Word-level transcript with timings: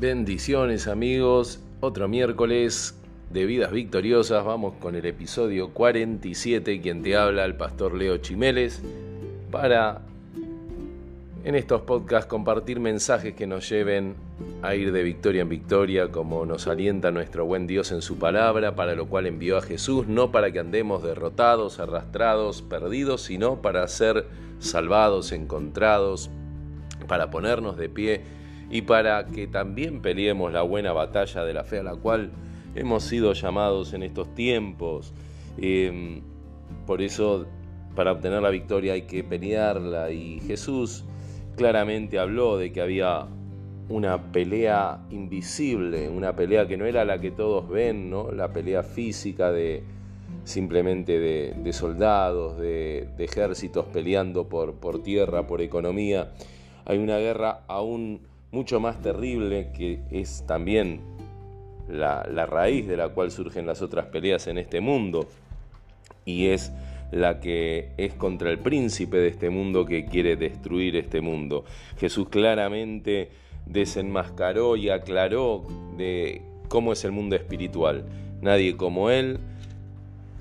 Bendiciones 0.00 0.88
amigos, 0.88 1.60
otro 1.80 2.08
miércoles 2.08 2.98
de 3.30 3.46
vidas 3.46 3.70
victoriosas, 3.70 4.44
vamos 4.44 4.74
con 4.80 4.96
el 4.96 5.06
episodio 5.06 5.70
47, 5.70 6.80
quien 6.80 7.04
te 7.04 7.16
habla, 7.16 7.44
el 7.44 7.54
pastor 7.54 7.94
Leo 7.94 8.16
Chimeles, 8.16 8.82
para 9.52 10.00
en 11.44 11.54
estos 11.54 11.82
podcasts 11.82 12.26
compartir 12.26 12.80
mensajes 12.80 13.34
que 13.34 13.46
nos 13.46 13.68
lleven 13.68 14.16
a 14.62 14.74
ir 14.74 14.90
de 14.90 15.04
victoria 15.04 15.42
en 15.42 15.48
victoria, 15.48 16.10
como 16.10 16.44
nos 16.44 16.66
alienta 16.66 17.12
nuestro 17.12 17.46
buen 17.46 17.68
Dios 17.68 17.92
en 17.92 18.02
su 18.02 18.18
palabra, 18.18 18.74
para 18.74 18.96
lo 18.96 19.06
cual 19.06 19.28
envió 19.28 19.58
a 19.58 19.62
Jesús, 19.62 20.08
no 20.08 20.32
para 20.32 20.50
que 20.50 20.58
andemos 20.58 21.04
derrotados, 21.04 21.78
arrastrados, 21.78 22.62
perdidos, 22.62 23.22
sino 23.22 23.62
para 23.62 23.86
ser 23.86 24.26
salvados, 24.58 25.30
encontrados, 25.30 26.30
para 27.06 27.30
ponernos 27.30 27.76
de 27.76 27.88
pie 27.88 28.43
y 28.70 28.82
para 28.82 29.26
que 29.26 29.46
también 29.46 30.00
peleemos 30.00 30.52
la 30.52 30.62
buena 30.62 30.92
batalla 30.92 31.44
de 31.44 31.54
la 31.54 31.64
fe 31.64 31.78
a 31.78 31.82
la 31.82 31.96
cual 31.96 32.30
hemos 32.74 33.04
sido 33.04 33.32
llamados 33.32 33.92
en 33.92 34.02
estos 34.02 34.34
tiempos. 34.34 35.12
Em, 35.58 36.22
por 36.86 37.02
eso, 37.02 37.46
para 37.94 38.12
obtener 38.12 38.42
la 38.42 38.50
victoria 38.50 38.94
hay 38.94 39.02
que 39.02 39.22
pelearla 39.22 40.10
y 40.10 40.40
Jesús 40.40 41.04
claramente 41.56 42.18
habló 42.18 42.58
de 42.58 42.72
que 42.72 42.80
había 42.80 43.26
una 43.88 44.32
pelea 44.32 45.00
invisible, 45.10 46.08
una 46.08 46.34
pelea 46.34 46.66
que 46.66 46.76
no 46.76 46.86
era 46.86 47.04
la 47.04 47.20
que 47.20 47.30
todos 47.30 47.68
ven, 47.68 48.10
¿no? 48.10 48.32
la 48.32 48.52
pelea 48.52 48.82
física 48.82 49.52
de 49.52 49.84
simplemente 50.44 51.18
de, 51.18 51.72
soldados, 51.72 52.58
de, 52.58 53.08
ejércitos 53.18 53.86
peleando 53.86 54.48
por, 54.48 54.74
por 54.74 55.02
tierra, 55.02 55.46
por 55.46 55.60
economía. 55.60 56.32
Hay 56.84 56.98
una 56.98 57.18
guerra 57.18 57.60
aún 57.66 58.20
mucho 58.54 58.78
más 58.78 59.02
terrible 59.02 59.70
que 59.76 59.98
es 60.12 60.44
también 60.46 61.00
la, 61.88 62.22
raíz 62.46 62.86
de 62.86 62.96
la 62.96 63.08
cual 63.08 63.32
surgen 63.32 63.66
las 63.66 63.82
otras 63.82 64.06
peleas 64.06 64.46
en 64.46 64.58
este 64.58 64.80
mundo 64.80 65.26
y 66.24 66.46
es 66.46 66.72
la 67.10 67.40
que 67.40 67.90
es 67.96 68.14
contra 68.14 68.50
el 68.50 68.60
príncipe 68.60 69.16
de 69.16 69.28
este 69.28 69.50
mundo 69.50 69.84
que 69.84 70.06
quiere 70.06 70.36
destruir 70.36 70.96
este 70.96 71.20
mundo. 71.20 71.64
Jesús 71.98 72.28
claramente 72.28 73.30
desenmascaró 73.66 74.76
y 74.76 74.88
aclaró 74.88 75.64
de 75.96 76.40
cómo 76.68 76.92
es 76.92 77.04
el 77.04 77.10
mundo 77.10 77.34
espiritual. 77.34 78.04
Nadie 78.40 78.76
como 78.76 79.10
Él, 79.10 79.40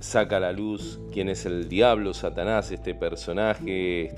saca 0.03 0.35
a 0.37 0.39
la 0.41 0.51
luz 0.51 0.99
quién 1.13 1.29
es 1.29 1.45
el 1.45 1.69
diablo, 1.69 2.13
Satanás, 2.13 2.71
este 2.71 2.93
personaje, 2.93 4.11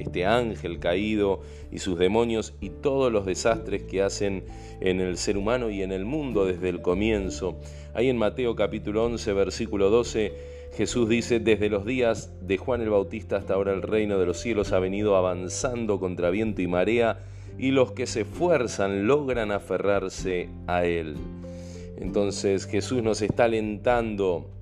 este 0.00 0.26
ángel 0.26 0.80
caído 0.80 1.40
y 1.70 1.78
sus 1.78 1.98
demonios 2.00 2.52
y 2.60 2.70
todos 2.70 3.12
los 3.12 3.26
desastres 3.26 3.84
que 3.84 4.02
hacen 4.02 4.42
en 4.80 5.00
el 5.00 5.16
ser 5.16 5.38
humano 5.38 5.70
y 5.70 5.82
en 5.82 5.92
el 5.92 6.04
mundo 6.04 6.46
desde 6.46 6.68
el 6.68 6.82
comienzo. 6.82 7.56
Ahí 7.94 8.08
en 8.08 8.18
Mateo 8.18 8.56
capítulo 8.56 9.04
11, 9.04 9.32
versículo 9.32 9.88
12, 9.88 10.32
Jesús 10.76 11.08
dice, 11.08 11.38
desde 11.38 11.68
los 11.68 11.86
días 11.86 12.32
de 12.42 12.58
Juan 12.58 12.80
el 12.80 12.90
Bautista 12.90 13.36
hasta 13.36 13.54
ahora 13.54 13.72
el 13.72 13.82
reino 13.82 14.18
de 14.18 14.26
los 14.26 14.40
cielos 14.40 14.72
ha 14.72 14.80
venido 14.80 15.14
avanzando 15.14 16.00
contra 16.00 16.30
viento 16.30 16.60
y 16.60 16.66
marea 16.66 17.20
y 17.56 17.70
los 17.70 17.92
que 17.92 18.08
se 18.08 18.22
esfuerzan 18.22 19.06
logran 19.06 19.52
aferrarse 19.52 20.48
a 20.66 20.84
él. 20.84 21.14
Entonces 21.98 22.66
Jesús 22.66 23.00
nos 23.04 23.22
está 23.22 23.44
alentando 23.44 24.59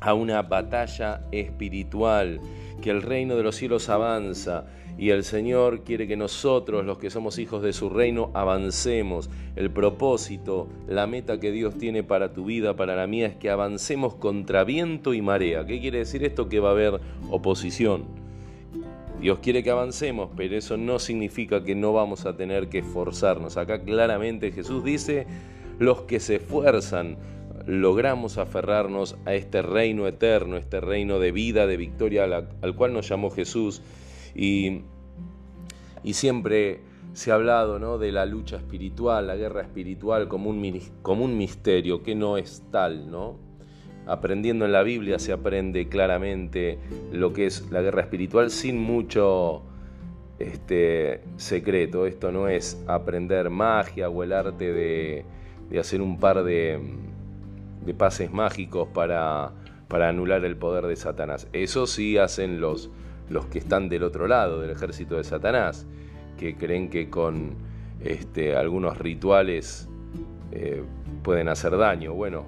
a 0.00 0.14
una 0.14 0.42
batalla 0.42 1.22
espiritual, 1.32 2.40
que 2.82 2.90
el 2.90 3.02
reino 3.02 3.36
de 3.36 3.42
los 3.42 3.56
cielos 3.56 3.88
avanza 3.88 4.66
y 4.98 5.10
el 5.10 5.24
Señor 5.24 5.82
quiere 5.84 6.08
que 6.08 6.16
nosotros, 6.16 6.84
los 6.84 6.96
que 6.98 7.10
somos 7.10 7.38
hijos 7.38 7.62
de 7.62 7.74
su 7.74 7.90
reino, 7.90 8.30
avancemos. 8.32 9.28
El 9.54 9.70
propósito, 9.70 10.68
la 10.88 11.06
meta 11.06 11.38
que 11.38 11.52
Dios 11.52 11.76
tiene 11.76 12.02
para 12.02 12.32
tu 12.32 12.46
vida, 12.46 12.76
para 12.76 12.96
la 12.96 13.06
mía, 13.06 13.26
es 13.26 13.36
que 13.36 13.50
avancemos 13.50 14.14
contra 14.14 14.64
viento 14.64 15.12
y 15.12 15.20
marea. 15.20 15.66
¿Qué 15.66 15.80
quiere 15.80 15.98
decir 15.98 16.24
esto? 16.24 16.48
Que 16.48 16.60
va 16.60 16.70
a 16.70 16.72
haber 16.72 17.00
oposición. 17.30 18.04
Dios 19.20 19.38
quiere 19.40 19.62
que 19.62 19.70
avancemos, 19.70 20.30
pero 20.34 20.56
eso 20.56 20.78
no 20.78 20.98
significa 20.98 21.62
que 21.62 21.74
no 21.74 21.92
vamos 21.92 22.24
a 22.24 22.36
tener 22.36 22.68
que 22.68 22.78
esforzarnos. 22.78 23.58
Acá 23.58 23.82
claramente 23.82 24.50
Jesús 24.50 24.82
dice, 24.82 25.26
los 25.78 26.02
que 26.02 26.20
se 26.20 26.36
esfuerzan 26.36 27.18
logramos 27.66 28.38
aferrarnos 28.38 29.16
a 29.24 29.34
este 29.34 29.60
reino 29.62 30.06
eterno, 30.06 30.56
este 30.56 30.80
reino 30.80 31.18
de 31.18 31.32
vida, 31.32 31.66
de 31.66 31.76
victoria 31.76 32.24
al 32.24 32.76
cual 32.76 32.92
nos 32.92 33.08
llamó 33.08 33.30
Jesús. 33.30 33.82
Y, 34.34 34.82
y 36.04 36.14
siempre 36.14 36.80
se 37.12 37.32
ha 37.32 37.34
hablado 37.34 37.78
¿no? 37.78 37.98
de 37.98 38.12
la 38.12 38.26
lucha 38.26 38.56
espiritual, 38.56 39.26
la 39.26 39.36
guerra 39.36 39.62
espiritual 39.62 40.28
como 40.28 40.50
un, 40.50 40.80
como 41.02 41.24
un 41.24 41.36
misterio, 41.36 42.02
que 42.02 42.14
no 42.14 42.36
es 42.36 42.62
tal, 42.70 43.10
¿no? 43.10 43.38
Aprendiendo 44.06 44.66
en 44.66 44.72
la 44.72 44.84
Biblia 44.84 45.18
se 45.18 45.32
aprende 45.32 45.88
claramente 45.88 46.78
lo 47.10 47.32
que 47.32 47.46
es 47.46 47.68
la 47.72 47.82
guerra 47.82 48.02
espiritual 48.02 48.50
sin 48.50 48.78
mucho 48.78 49.62
este, 50.38 51.22
secreto. 51.36 52.06
Esto 52.06 52.30
no 52.30 52.46
es 52.46 52.80
aprender 52.86 53.50
magia 53.50 54.08
o 54.08 54.22
el 54.22 54.32
arte 54.32 54.72
de, 54.72 55.24
de 55.70 55.78
hacer 55.80 56.02
un 56.02 56.20
par 56.20 56.44
de, 56.44 56.78
de 57.86 57.94
pases 57.94 58.32
mágicos 58.32 58.88
para, 58.92 59.52
para 59.88 60.08
anular 60.08 60.44
el 60.44 60.56
poder 60.56 60.86
de 60.86 60.96
Satanás. 60.96 61.48
Eso 61.52 61.86
sí 61.86 62.18
hacen 62.18 62.60
los, 62.60 62.90
los 63.30 63.46
que 63.46 63.58
están 63.58 63.88
del 63.88 64.02
otro 64.02 64.26
lado 64.26 64.60
del 64.60 64.70
ejército 64.70 65.16
de 65.16 65.24
Satanás, 65.24 65.86
que 66.36 66.56
creen 66.56 66.90
que 66.90 67.08
con 67.08 67.54
este, 68.00 68.56
algunos 68.56 68.98
rituales 68.98 69.88
eh, 70.52 70.82
pueden 71.22 71.48
hacer 71.48 71.76
daño. 71.76 72.12
Bueno, 72.12 72.44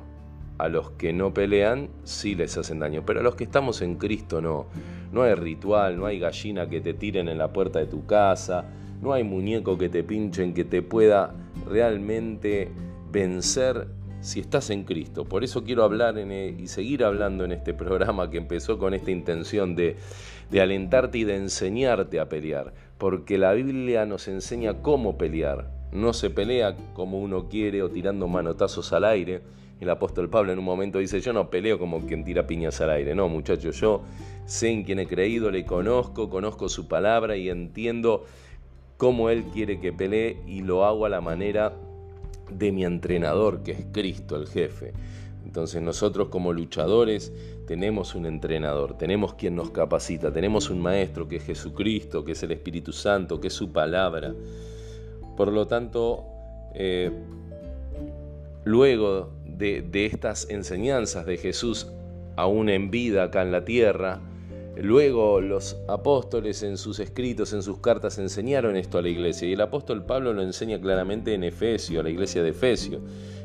a 0.59 0.69
los 0.69 0.91
que 0.93 1.13
no 1.13 1.33
pelean 1.33 1.89
sí 2.05 2.35
les 2.35 2.59
hacen 2.59 2.81
daño, 2.81 3.05
pero 3.07 3.21
a 3.21 3.23
los 3.23 3.37
que 3.37 3.45
estamos 3.45 3.81
en 3.81 3.97
Cristo 3.97 4.41
no. 4.41 4.67
No 5.11 5.23
hay 5.23 5.35
ritual, 5.35 5.97
no 5.97 6.05
hay 6.05 6.19
gallina 6.19 6.69
que 6.69 6.83
te 6.83 6.93
tiren 6.93 7.29
en 7.29 7.39
la 7.39 7.51
puerta 7.51 7.79
de 7.79 7.87
tu 7.87 8.05
casa, 8.05 8.67
no 9.01 9.15
hay 9.15 9.25
muñeco 9.25 9.79
que 9.79 9.89
te 9.89 10.03
pinchen 10.05 10.53
que 10.53 10.65
te 10.65 10.83
pueda 10.83 11.35
realmente 11.67 12.69
vencer 13.11 13.89
si 14.21 14.41
estás 14.41 14.71
en 14.71 14.85
Cristo. 14.85 15.25
Por 15.25 15.45
eso 15.45 15.65
quiero 15.65 15.85
hablar 15.85 16.19
e, 16.19 16.55
y 16.59 16.67
seguir 16.69 17.05
hablando 17.05 17.45
en 17.45 17.53
este 17.53 17.75
programa 17.75 18.31
que 18.31 18.39
empezó 18.39 18.79
con 18.79 18.95
esta 18.95 19.11
intención 19.11 19.75
de, 19.75 19.97
de 20.51 20.61
alentarte 20.61 21.19
y 21.19 21.25
de 21.25 21.37
enseñarte 21.37 22.21
a 22.21 22.29
pelear, 22.29 22.75
porque 22.99 23.39
la 23.39 23.53
Biblia 23.53 24.07
nos 24.07 24.29
enseña 24.29 24.83
cómo 24.83 25.19
pelear. 25.19 25.71
No 25.93 26.13
se 26.13 26.31
pelea 26.31 26.77
como 26.95 27.19
uno 27.21 27.49
quiere 27.49 27.83
o 27.83 27.91
tirando 27.91 28.29
manotazos 28.29 28.93
al 28.93 29.05
aire. 29.05 29.41
El 29.81 29.89
apóstol 29.91 30.29
Pablo 30.29 30.53
en 30.53 30.59
un 30.59 30.65
momento 30.65 30.99
dice, 30.99 31.21
yo 31.21 31.33
no 31.33 31.51
peleo 31.51 31.79
como 31.79 32.05
quien 32.05 32.25
tira 32.25 32.47
piñas 32.47 32.81
al 32.81 32.91
aire. 32.91 33.15
No, 33.15 33.29
muchachos, 33.29 33.81
yo 33.81 34.03
sé 34.45 34.71
en 34.71 34.83
quien 34.83 34.99
he 34.99 35.07
creído, 35.07 35.51
le 35.51 35.65
conozco, 35.65 36.29
conozco 36.29 36.69
su 36.69 36.89
palabra 36.89 37.37
y 37.37 37.49
entiendo 37.49 38.25
cómo 38.97 39.31
Él 39.31 39.45
quiere 39.45 39.81
que 39.81 39.93
pelee 39.93 40.37
y 40.47 40.63
lo 40.63 40.85
hago 40.85 41.07
a 41.07 41.09
la 41.09 41.21
manera 41.21 41.73
de 42.51 42.73
mi 42.73 42.85
entrenador, 42.85 43.63
que 43.63 43.73
es 43.73 43.87
Cristo 43.93 44.37
el 44.37 44.49
jefe. 44.49 44.93
Entonces 45.45 45.81
nosotros 45.81 46.29
como 46.29 46.53
luchadores 46.53 47.33
tenemos 47.67 48.15
un 48.15 48.27
entrenador, 48.27 48.99
tenemos 48.99 49.35
quien 49.35 49.57
nos 49.57 49.71
capacita, 49.71 50.33
tenemos 50.33 50.69
un 50.71 50.81
maestro 50.81 51.27
que 51.27 51.37
es 51.37 51.45
Jesucristo, 51.45 52.25
que 52.25 52.33
es 52.33 52.43
el 52.43 52.53
Espíritu 52.53 52.93
Santo, 52.93 53.41
que 53.41 53.49
es 53.49 53.55
su 53.55 53.73
palabra. 53.73 54.35
Por 55.37 55.53
lo 55.53 55.67
tanto, 55.67 56.25
eh, 56.75 57.11
luego 58.65 59.31
de, 59.47 59.83
de 59.83 60.07
estas 60.07 60.51
enseñanzas 60.51 61.25
de 61.25 61.37
Jesús 61.39 61.87
aún 62.37 62.69
en 62.69 62.91
vida 62.91 63.25
acá 63.25 63.43
en 63.43 63.51
la 63.51 63.65
tierra, 63.65 64.21
Luego 64.81 65.41
los 65.41 65.77
apóstoles 65.89 66.63
en 66.63 66.77
sus 66.77 67.01
escritos, 67.01 67.53
en 67.53 67.63
sus 67.63 67.79
cartas, 67.79 68.17
enseñaron 68.19 68.77
esto 68.77 68.99
a 68.99 69.03
la 69.03 69.09
iglesia 69.09 69.49
y 69.49 69.55
el 69.55 69.61
apóstol 69.61 70.05
Pablo 70.05 70.33
lo 70.33 70.41
enseña 70.41 70.81
claramente 70.81 71.35
en 71.35 71.43
Efesio, 71.43 71.99
a 71.99 72.05
la 72.05 72.11
iglesia 72.11 72.45
de 72.45 72.51
Efesio. 72.51 73.01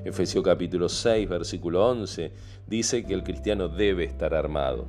Efesio 0.05 0.43
capítulo 0.43 0.87
6, 0.87 1.27
versículo 1.27 1.89
11, 1.89 2.31
dice 2.67 3.03
que 3.03 3.15
el 3.15 3.23
cristiano 3.23 3.67
debe 3.67 4.03
estar 4.03 4.35
armado. 4.35 4.85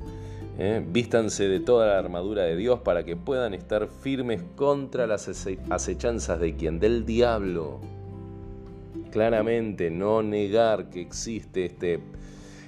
¿eh? 0.58 0.85
Vístanse 0.87 1.49
de 1.49 1.61
toda 1.61 1.87
la 1.87 1.99
armadura 1.99 2.43
de 2.43 2.56
Dios 2.56 2.81
para 2.81 3.05
que 3.05 3.17
puedan 3.17 3.55
estar 3.55 3.88
firmes 3.88 4.43
contra 4.55 5.06
las 5.06 5.29
acechanzas 5.70 6.41
de 6.41 6.56
quien, 6.56 6.79
del 6.79 7.06
diablo. 7.06 7.81
Claramente, 9.11 9.91
no 9.91 10.23
negar 10.23 10.91
que 10.91 11.00
existe 11.00 11.64
este, 11.64 12.00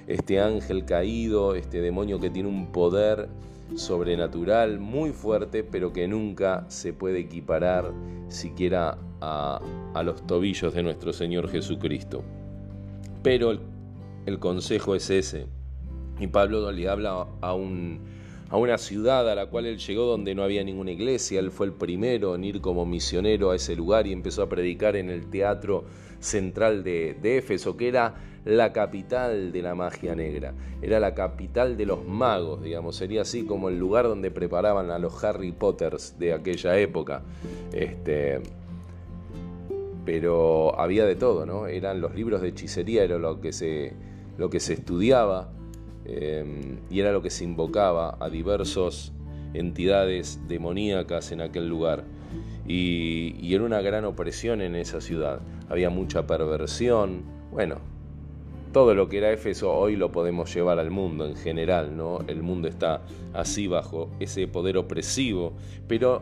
este 0.07 0.39
ángel 0.39 0.83
caído, 0.83 1.53
este 1.53 1.79
demonio 1.79 2.19
que 2.19 2.31
tiene 2.31 2.49
un 2.49 2.71
poder 2.71 3.29
sobrenatural 3.75 4.79
muy 4.79 5.11
fuerte, 5.11 5.63
pero 5.63 5.93
que 5.93 6.07
nunca 6.07 6.65
se 6.69 6.93
puede 6.93 7.19
equiparar 7.19 7.91
siquiera 8.29 8.97
a, 9.21 9.61
los 10.03 10.25
tobillos 10.27 10.73
de 10.73 10.83
nuestro 10.83 11.13
Señor 11.13 11.49
Jesucristo. 11.49 12.23
Pero 13.23 13.51
el, 14.25 14.39
consejo 14.39 14.95
es 14.95 15.09
ese. 15.09 15.47
Y 16.19 16.27
Pablo 16.27 16.71
le 16.71 16.89
habla 16.89 17.27
a 17.41 17.53
un, 17.53 18.01
a 18.49 18.57
una 18.57 18.77
ciudad 18.77 19.29
a 19.29 19.35
la 19.35 19.47
cual 19.47 19.65
él 19.65 19.77
llegó 19.77 20.05
donde 20.05 20.35
no 20.35 20.43
había 20.43 20.63
ninguna 20.63 20.91
iglesia. 20.91 21.39
Él 21.39 21.51
fue 21.51 21.65
el 21.65 21.73
primero 21.73 22.35
en 22.35 22.43
ir 22.43 22.61
como 22.61 22.85
misionero 22.85 23.51
a 23.51 23.55
ese 23.55 23.75
lugar 23.75 24.07
y 24.07 24.13
empezó 24.13 24.43
a 24.43 24.49
predicar 24.49 24.95
en 24.95 25.09
el 25.09 25.29
teatro 25.29 25.85
central 26.19 26.83
de, 26.83 27.15
de 27.21 27.37
Éfeso, 27.37 27.77
que 27.77 27.87
era 27.87 28.15
la 28.47 28.71
capital 28.71 29.51
de 29.51 29.61
la 29.61 29.75
magia 29.75 30.15
negra, 30.15 30.53
era 30.81 31.01
la 31.01 31.13
capital 31.13 31.75
de 31.75 31.85
los 31.85 32.05
magos, 32.05 32.63
digamos, 32.63 32.95
sería 32.95 33.23
así 33.23 33.45
como 33.45 33.67
el 33.67 33.77
lugar 33.77 34.07
donde 34.07 34.31
preparaban 34.31 34.89
a 34.89 34.99
los 34.99 35.21
Harry 35.21 35.51
Potters 35.51 36.17
de 36.17 36.33
aquella 36.33 36.79
época. 36.79 37.23
Este, 37.73 38.39
pero 40.05 40.79
había 40.79 41.05
de 41.05 41.15
todo, 41.15 41.45
¿no? 41.45 41.67
Eran 41.67 41.99
los 41.99 42.15
libros 42.15 42.41
de 42.41 42.47
hechicería, 42.47 43.03
era 43.03 43.17
lo 43.17 43.41
que 43.41 43.51
se, 43.51 43.91
lo 44.37 44.49
que 44.49 44.61
se 44.61 44.75
estudiaba 44.75 45.49
em, 46.07 46.79
y 46.89 46.99
era 46.99 47.11
lo 47.11 47.21
que 47.21 47.29
se 47.29 47.43
invocaba 47.43 48.17
a 48.19 48.29
diversos 48.29 49.13
entidades 49.53 50.39
demoníacas 50.47 51.31
en 51.31 51.41
aquel 51.41 51.67
lugar. 51.67 52.03
Y, 52.67 53.35
y 53.39 53.55
era 53.55 53.63
una 53.63 53.81
gran 53.81 54.05
opresión 54.05 54.61
en 54.61 54.75
esa 54.75 55.01
ciudad. 55.01 55.39
Había 55.69 55.89
mucha 55.89 56.27
perversión. 56.27 57.23
Bueno, 57.51 57.77
todo 58.73 58.93
lo 58.93 59.09
que 59.09 59.17
era 59.17 59.31
Éfeso 59.31 59.73
hoy 59.73 59.95
lo 59.95 60.11
podemos 60.11 60.53
llevar 60.53 60.79
al 60.79 60.91
mundo 60.91 61.25
en 61.25 61.35
general, 61.35 61.95
¿no? 61.95 62.19
El 62.27 62.43
mundo 62.43 62.67
está 62.67 63.01
así 63.33 63.67
bajo 63.67 64.09
ese 64.19 64.47
poder 64.47 64.77
opresivo, 64.77 65.53
pero 65.87 66.21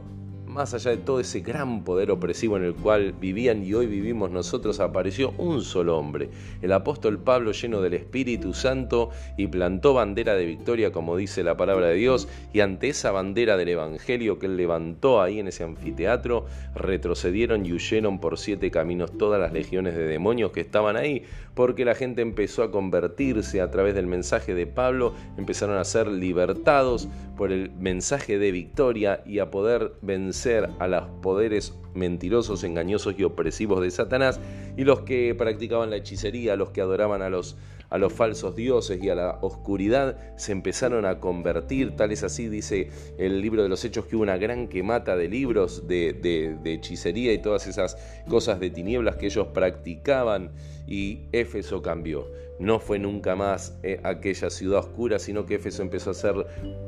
más 0.56 0.74
allá 0.74 0.92
de 0.92 0.98
todo 0.98 1.20
ese 1.20 1.42
gran 1.42 1.84
poder 1.84 2.10
opresivo 2.12 2.56
en 2.56 2.64
el 2.64 2.74
cual 2.74 3.12
vivían 3.12 3.62
y 3.66 3.74
hoy 3.74 3.88
vivimos 3.88 4.32
nosotros, 4.32 4.80
apareció 4.80 5.34
un 5.38 5.62
solo 5.62 5.98
hombre, 5.98 6.30
el 6.62 6.72
apóstol 6.72 7.20
Pablo 7.20 7.52
lleno 7.52 7.82
del 7.82 7.94
Espíritu 7.94 8.54
Santo 8.54 9.10
y 9.36 9.48
plantó 9.48 9.94
bandera 9.94 10.34
de 10.34 10.46
victoria, 10.46 10.94
como 10.94 11.18
dice 11.18 11.44
la 11.44 11.58
palabra 11.58 11.88
de 11.88 11.96
Dios, 11.96 12.30
y 12.54 12.62
ante 12.62 12.88
esa 12.88 13.12
bandera 13.12 13.58
del 13.58 13.68
Evangelio 13.68 14.40
que 14.40 14.46
él 14.46 14.56
levantó 14.56 15.22
ahí 15.22 15.40
en 15.40 15.50
ese 15.50 15.66
anfiteatro, 15.66 16.46
retrocedieron 16.74 17.66
y 17.66 17.74
huyeron 17.74 18.20
por 18.20 18.38
siete 18.38 18.72
caminos 18.72 19.12
todas 19.18 19.42
las 19.42 19.52
legiones 19.52 19.94
de 19.94 20.08
demonios 20.08 20.52
que 20.52 20.62
estaban 20.62 20.96
ahí, 20.96 21.24
porque 21.54 21.84
la 21.84 21.96
gente 21.96 22.22
empezó 22.22 22.64
a 22.64 22.72
convertirse 22.72 23.60
a 23.60 23.72
través 23.72 23.94
del 23.94 24.08
mensaje 24.08 24.56
de 24.56 24.68
Pablo, 24.68 25.14
empezaron 25.38 25.78
a 25.78 25.84
ser 25.84 26.08
libertados 26.08 27.10
por 27.36 27.52
el 27.52 27.72
mensaje 27.72 28.40
de 28.40 28.52
victoria 28.52 29.22
y 29.26 29.40
a 29.40 29.52
poder 29.52 29.92
vencer 30.02 30.45
a 30.46 30.88
los 30.88 31.04
poderes 31.22 31.74
mentirosos, 31.96 32.64
engañosos 32.64 33.16
y 33.18 33.24
opresivos 33.24 33.82
de 33.82 33.90
Satanás 33.90 34.40
y 34.78 34.84
los 34.84 35.02
que 35.02 35.34
practicaban 35.34 35.90
la 35.90 35.96
hechicería, 35.98 36.56
los 36.56 36.70
que 36.70 36.82
adoraban 36.82 37.22
a 37.22 37.30
los, 37.30 37.58
a 37.90 37.98
los 37.98 38.14
falsos 38.14 38.56
dioses 38.56 39.02
y 39.02 39.10
a 39.10 39.16
la 39.16 39.40
oscuridad, 39.42 40.18
se 40.38 40.52
empezaron 40.52 41.06
a 41.06 41.20
convertir. 41.20 41.96
Tal 41.96 42.12
es 42.12 42.24
así, 42.24 42.48
dice 42.48 42.90
el 43.18 43.42
libro 43.42 43.64
de 43.64 43.70
los 43.70 43.84
Hechos, 43.84 44.06
que 44.06 44.16
hubo 44.16 44.24
una 44.24 44.38
gran 44.38 44.68
quemata 44.68 45.16
de 45.16 45.30
libros 45.30 45.88
de, 45.88 46.14
de 46.14 46.74
hechicería 46.74 47.34
y 47.34 47.40
todas 47.40 47.66
esas 47.66 47.98
cosas 48.28 48.60
de 48.60 48.70
tinieblas 48.70 49.16
que 49.16 49.26
ellos 49.26 49.48
practicaban 49.48 50.52
y 50.86 51.22
Éfeso 51.32 51.82
cambió. 51.82 52.28
No 52.60 52.80
fue 52.80 53.00
nunca 53.00 53.36
más 53.36 53.78
eh, 53.84 54.00
aquella 54.04 54.50
ciudad 54.50 54.80
oscura, 54.80 55.20
sino 55.20 55.46
que 55.46 55.56
Éfeso 55.56 55.82
empezó 55.82 56.12
a 56.12 56.14
hacer 56.14 56.36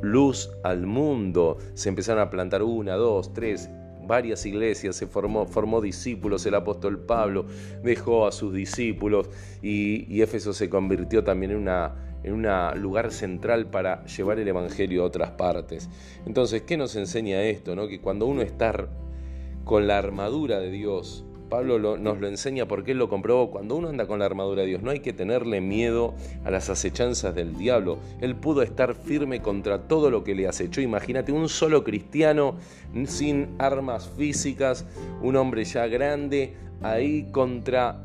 luz 0.01 0.49
al 0.63 0.85
mundo. 0.85 1.57
Se 1.73 1.89
empezaron 1.89 2.21
a 2.21 2.29
plantar 2.29 2.63
una, 2.63 2.95
dos, 2.95 3.33
tres, 3.33 3.69
varias 4.07 4.45
iglesias, 4.45 4.95
se 4.95 5.05
formó, 5.05 5.45
formó 5.45 5.81
discípulos, 5.81 6.45
el 6.45 6.55
apóstol 6.55 6.99
Pablo 6.99 7.45
dejó 7.83 8.25
a 8.25 8.31
sus 8.31 8.53
discípulos 8.53 9.29
y, 9.61 10.21
Éfeso 10.21 10.53
se 10.53 10.69
convirtió 10.69 11.23
también 11.23 11.51
en 11.51 11.67
en 12.23 12.33
un 12.33 12.81
lugar 12.81 13.11
central 13.11 13.69
para 13.69 14.03
llevar 14.05 14.39
el 14.39 14.47
Evangelio 14.47 15.03
a 15.03 15.05
otras 15.05 15.31
partes. 15.31 15.89
Entonces, 16.25 16.63
¿qué 16.63 16.75
nos 16.75 16.95
enseña 16.95 17.43
esto? 17.43 17.75
No? 17.75 17.87
Que 17.87 18.01
cuando 18.01 18.25
uno 18.25 18.41
está 18.41 18.89
con 19.63 19.87
la 19.87 19.97
armadura 19.97 20.59
de 20.59 20.71
Dios, 20.71 21.26
Pablo 21.49 21.97
nos 21.97 22.19
lo 22.19 22.27
enseña 22.27 22.67
porque 22.67 22.91
él 22.91 22.97
lo 22.97 23.09
comprobó. 23.09 23.51
Cuando 23.51 23.75
uno 23.75 23.89
anda 23.89 24.07
con 24.07 24.19
la 24.19 24.25
armadura 24.25 24.61
de 24.61 24.67
Dios, 24.69 24.81
no 24.81 24.91
hay 24.91 24.99
que 24.99 25.13
tenerle 25.13 25.61
miedo 25.61 26.13
a 26.43 26.51
las 26.51 26.69
acechanzas 26.69 27.35
del 27.35 27.57
diablo. 27.57 27.99
Él 28.21 28.35
pudo 28.35 28.61
estar 28.61 28.95
firme 28.95 29.41
contra 29.41 29.87
todo 29.87 30.09
lo 30.09 30.23
que 30.23 30.35
le 30.35 30.47
acechó. 30.47 30.81
Imagínate 30.81 31.31
un 31.31 31.49
solo 31.49 31.83
cristiano 31.83 32.55
sin 33.05 33.55
armas 33.59 34.09
físicas, 34.17 34.85
un 35.21 35.35
hombre 35.35 35.63
ya 35.65 35.87
grande, 35.87 36.53
ahí 36.81 37.27
contra 37.31 38.03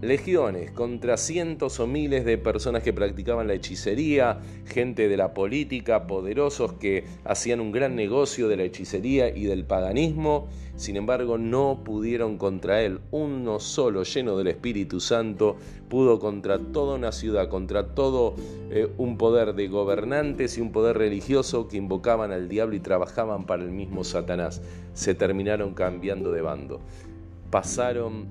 legiones, 0.00 0.70
contra 0.72 1.16
cientos 1.16 1.80
o 1.80 1.86
miles 1.86 2.24
de 2.24 2.38
personas 2.38 2.82
que 2.82 2.92
practicaban 2.92 3.46
la 3.46 3.54
hechicería, 3.54 4.40
gente 4.66 5.08
de 5.08 5.16
la 5.16 5.34
política, 5.34 6.06
poderosos 6.06 6.74
que 6.74 7.04
hacían 7.24 7.60
un 7.60 7.72
gran 7.72 7.94
negocio 7.94 8.48
de 8.48 8.56
la 8.56 8.64
hechicería 8.64 9.28
y 9.28 9.44
del 9.44 9.64
paganismo, 9.64 10.48
sin 10.76 10.96
embargo 10.96 11.38
no 11.38 11.82
pudieron 11.84 12.38
contra 12.38 12.82
él. 12.82 13.00
Uno 13.10 13.60
solo, 13.60 14.02
lleno 14.02 14.36
del 14.36 14.48
Espíritu 14.48 15.00
Santo, 15.00 15.56
pudo 15.88 16.18
contra 16.18 16.58
toda 16.58 16.96
una 16.96 17.12
ciudad, 17.12 17.48
contra 17.48 17.94
todo 17.94 18.34
eh, 18.70 18.88
un 18.98 19.18
poder 19.18 19.54
de 19.54 19.68
gobernantes 19.68 20.58
y 20.58 20.60
un 20.60 20.72
poder 20.72 20.98
religioso 20.98 21.68
que 21.68 21.76
invocaban 21.76 22.32
al 22.32 22.48
diablo 22.48 22.74
y 22.74 22.80
trabajaban 22.80 23.46
para 23.46 23.62
el 23.62 23.70
mismo 23.70 24.02
Satanás. 24.02 24.62
Se 24.94 25.14
terminaron 25.14 25.74
cambiando 25.74 26.32
de 26.32 26.42
bando. 26.42 26.80
Pasaron 27.50 28.26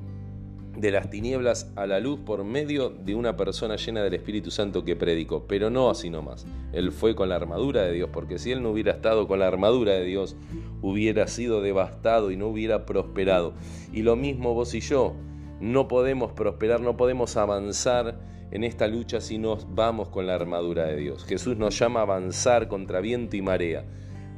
de 0.75 0.91
las 0.91 1.09
tinieblas 1.09 1.71
a 1.75 1.85
la 1.85 1.99
luz 1.99 2.19
por 2.19 2.43
medio 2.43 2.89
de 2.89 3.13
una 3.13 3.35
persona 3.35 3.75
llena 3.75 4.03
del 4.03 4.13
Espíritu 4.13 4.51
Santo 4.51 4.85
que 4.85 4.95
predicó, 4.95 5.45
pero 5.47 5.69
no 5.69 5.89
así 5.89 6.09
nomás. 6.09 6.45
Él 6.71 6.91
fue 6.91 7.13
con 7.15 7.29
la 7.29 7.35
armadura 7.35 7.83
de 7.83 7.91
Dios, 7.91 8.09
porque 8.11 8.39
si 8.39 8.51
él 8.51 8.63
no 8.63 8.71
hubiera 8.71 8.93
estado 8.93 9.27
con 9.27 9.39
la 9.39 9.47
armadura 9.47 9.93
de 9.93 10.05
Dios, 10.05 10.35
hubiera 10.81 11.27
sido 11.27 11.61
devastado 11.61 12.31
y 12.31 12.37
no 12.37 12.47
hubiera 12.47 12.85
prosperado. 12.85 13.53
Y 13.91 14.03
lo 14.03 14.15
mismo 14.15 14.53
vos 14.53 14.73
y 14.73 14.79
yo, 14.79 15.13
no 15.59 15.87
podemos 15.87 16.31
prosperar, 16.31 16.81
no 16.81 16.95
podemos 16.95 17.35
avanzar 17.37 18.19
en 18.51 18.63
esta 18.63 18.87
lucha 18.87 19.21
si 19.21 19.37
no 19.37 19.57
vamos 19.69 20.09
con 20.09 20.27
la 20.27 20.35
armadura 20.35 20.85
de 20.85 20.97
Dios. 20.97 21.25
Jesús 21.25 21.57
nos 21.57 21.77
llama 21.77 21.99
a 22.01 22.03
avanzar 22.03 22.67
contra 22.67 23.01
viento 23.01 23.35
y 23.35 23.41
marea, 23.41 23.85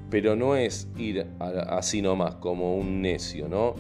pero 0.10 0.36
no 0.36 0.56
es 0.56 0.88
ir 0.98 1.28
así 1.40 2.02
nomás 2.02 2.36
como 2.36 2.76
un 2.76 3.02
necio, 3.02 3.48
¿no? 3.48 3.76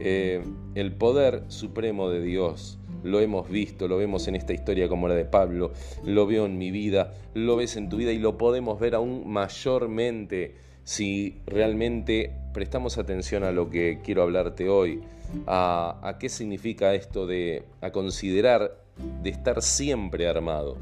Eh, 0.00 0.44
el 0.74 0.92
poder 0.92 1.44
supremo 1.48 2.10
de 2.10 2.22
Dios. 2.22 2.78
Lo 3.04 3.20
hemos 3.20 3.48
visto, 3.48 3.86
lo 3.86 3.96
vemos 3.96 4.26
en 4.26 4.34
esta 4.34 4.52
historia 4.52 4.88
como 4.88 5.06
la 5.06 5.14
de 5.14 5.24
Pablo, 5.24 5.72
lo 6.04 6.26
veo 6.26 6.46
en 6.46 6.58
mi 6.58 6.72
vida, 6.72 7.14
lo 7.32 7.54
ves 7.56 7.76
en 7.76 7.88
tu 7.88 7.96
vida 7.96 8.10
y 8.10 8.18
lo 8.18 8.36
podemos 8.36 8.80
ver 8.80 8.96
aún 8.96 9.22
mayormente 9.30 10.56
si 10.82 11.36
realmente 11.46 12.32
prestamos 12.52 12.98
atención 12.98 13.44
a 13.44 13.52
lo 13.52 13.70
que 13.70 14.00
quiero 14.02 14.22
hablarte 14.22 14.68
hoy, 14.68 15.00
a, 15.46 16.16
qué 16.18 16.28
significa 16.28 16.94
esto 16.94 17.26
de 17.26 17.62
a 17.82 17.90
considerar 17.90 18.80
de 19.22 19.30
estar 19.30 19.62
siempre 19.62 20.26
armado, 20.26 20.76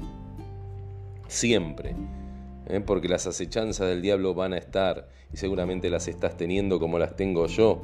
siempre, 1.29 1.95
¿eh? 2.69 2.81
porque 2.81 3.09
las 3.09 3.27
acechanzas 3.27 3.89
del 3.89 4.01
diablo 4.01 4.33
van 4.33 4.55
a 4.55 4.59
estar 4.59 5.09
y 5.35 5.37
seguramente 5.37 5.91
las 5.91 6.09
estás 6.09 6.37
teniendo 6.37 6.79
como 6.79 6.99
las 6.99 7.17
tengo 7.17 7.47
yo, 7.47 7.83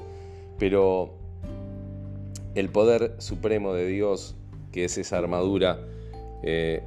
pero 0.59 1.22
el 2.55 2.69
poder 2.69 3.15
supremo 3.19 3.75
de 3.75 3.87
Dios, 3.87 4.35
que 4.73 4.85
es 4.85 4.99
esa 4.99 5.19
armadura, 5.19 5.79
eh, 6.43 6.83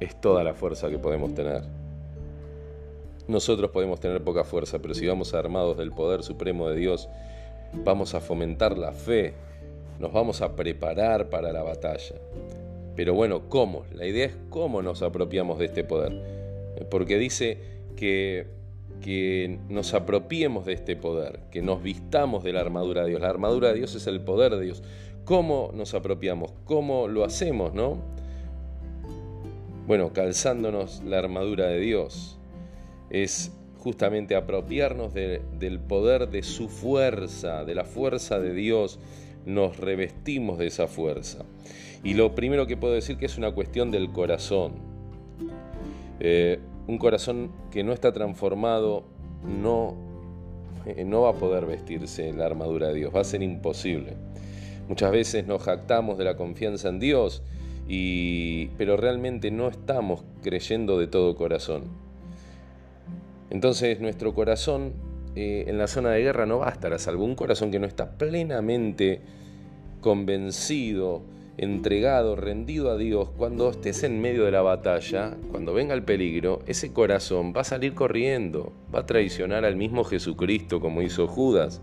es 0.00 0.20
toda 0.20 0.44
la 0.44 0.54
fuerza 0.54 0.90
que 0.90 0.98
podemos 0.98 1.34
tener. 1.34 1.62
Nosotros 3.28 3.70
podemos 3.70 3.98
tener 3.98 4.22
poca 4.22 4.44
fuerza, 4.44 4.78
pero 4.80 4.94
si 4.94 5.06
vamos 5.06 5.34
armados 5.34 5.76
del 5.76 5.90
poder 5.90 6.22
supremo 6.22 6.68
de 6.68 6.76
Dios, 6.76 7.08
vamos 7.84 8.14
a 8.14 8.20
fomentar 8.20 8.78
la 8.78 8.92
fe, 8.92 9.34
nos 9.98 10.12
vamos 10.12 10.42
a 10.42 10.54
preparar 10.54 11.28
para 11.28 11.52
la 11.52 11.62
batalla. 11.62 12.16
Pero 12.94 13.14
bueno, 13.14 13.48
¿cómo? 13.48 13.84
La 13.92 14.06
idea 14.06 14.26
es 14.26 14.36
cómo 14.48 14.80
nos 14.80 15.02
apropiamos 15.02 15.58
de 15.58 15.66
este 15.66 15.84
poder. 15.84 16.12
Porque 16.90 17.18
dice 17.18 17.58
que 17.96 18.46
que 19.00 19.58
nos 19.68 19.94
apropiemos 19.94 20.66
de 20.66 20.72
este 20.72 20.96
poder, 20.96 21.40
que 21.50 21.62
nos 21.62 21.82
vistamos 21.82 22.44
de 22.44 22.52
la 22.52 22.60
armadura 22.60 23.02
de 23.02 23.10
Dios. 23.10 23.20
La 23.20 23.28
armadura 23.28 23.68
de 23.68 23.74
Dios 23.74 23.94
es 23.94 24.06
el 24.06 24.20
poder 24.20 24.56
de 24.56 24.64
Dios. 24.64 24.82
¿Cómo 25.24 25.70
nos 25.74 25.94
apropiamos? 25.94 26.52
¿Cómo 26.64 27.08
lo 27.08 27.24
hacemos, 27.24 27.74
no? 27.74 27.98
Bueno, 29.86 30.12
calzándonos 30.12 31.02
la 31.04 31.18
armadura 31.18 31.66
de 31.66 31.80
Dios. 31.80 32.38
Es 33.10 33.52
justamente 33.78 34.34
apropiarnos 34.34 35.14
del 35.14 35.78
poder 35.78 36.28
de 36.28 36.42
su 36.42 36.68
fuerza, 36.68 37.64
de 37.64 37.74
la 37.74 37.84
fuerza 37.84 38.40
de 38.40 38.52
Dios. 38.52 38.98
Nos 39.44 39.76
revestimos 39.76 40.58
de 40.58 40.66
esa 40.66 40.88
fuerza. 40.88 41.44
Y 42.02 42.14
lo 42.14 42.34
primero 42.34 42.66
que 42.66 42.76
puedo 42.76 42.94
decir 42.94 43.16
que 43.16 43.26
es 43.26 43.38
una 43.38 43.52
cuestión 43.52 43.90
del 43.90 44.10
corazón. 44.10 44.74
Eh, 46.18 46.58
un 46.86 46.98
corazón 46.98 47.50
que 47.70 47.84
no 47.84 47.92
está 47.92 48.12
transformado 48.12 49.04
no, 49.44 49.94
eh, 50.86 51.04
no 51.04 51.22
va 51.22 51.30
a 51.30 51.34
poder 51.34 51.66
vestirse 51.66 52.32
la 52.32 52.46
armadura 52.46 52.88
de 52.88 52.94
Dios, 52.94 53.14
va 53.14 53.20
a 53.20 53.24
ser 53.24 53.42
imposible. 53.42 54.14
Muchas 54.88 55.10
veces 55.10 55.46
nos 55.46 55.62
jactamos 55.62 56.16
de 56.18 56.24
la 56.24 56.36
confianza 56.36 56.88
en 56.88 57.00
Dios, 57.00 57.42
y, 57.88 58.66
pero 58.78 58.96
realmente 58.96 59.50
no 59.50 59.68
estamos 59.68 60.24
creyendo 60.42 60.98
de 60.98 61.06
todo 61.06 61.36
corazón. 61.36 61.84
Entonces 63.50 64.00
nuestro 64.00 64.34
corazón 64.34 64.92
eh, 65.36 65.64
en 65.68 65.78
la 65.78 65.86
zona 65.86 66.10
de 66.10 66.22
guerra 66.22 66.46
no 66.46 66.58
va 66.58 66.68
a 66.68 66.72
estar 66.72 66.92
a 66.92 66.98
salvo. 66.98 67.24
Un 67.24 67.34
corazón 67.34 67.70
que 67.70 67.78
no 67.78 67.86
está 67.86 68.16
plenamente 68.16 69.20
convencido, 70.00 71.22
entregado, 71.58 72.36
rendido 72.36 72.90
a 72.90 72.96
Dios, 72.96 73.30
cuando 73.36 73.70
estés 73.70 74.02
en 74.04 74.20
medio 74.20 74.44
de 74.44 74.50
la 74.50 74.60
batalla, 74.62 75.36
cuando 75.50 75.72
venga 75.72 75.94
el 75.94 76.02
peligro, 76.02 76.60
ese 76.66 76.92
corazón 76.92 77.54
va 77.56 77.62
a 77.62 77.64
salir 77.64 77.94
corriendo, 77.94 78.72
va 78.94 79.00
a 79.00 79.06
traicionar 79.06 79.64
al 79.64 79.76
mismo 79.76 80.04
Jesucristo 80.04 80.80
como 80.80 81.00
hizo 81.00 81.26
Judas. 81.26 81.80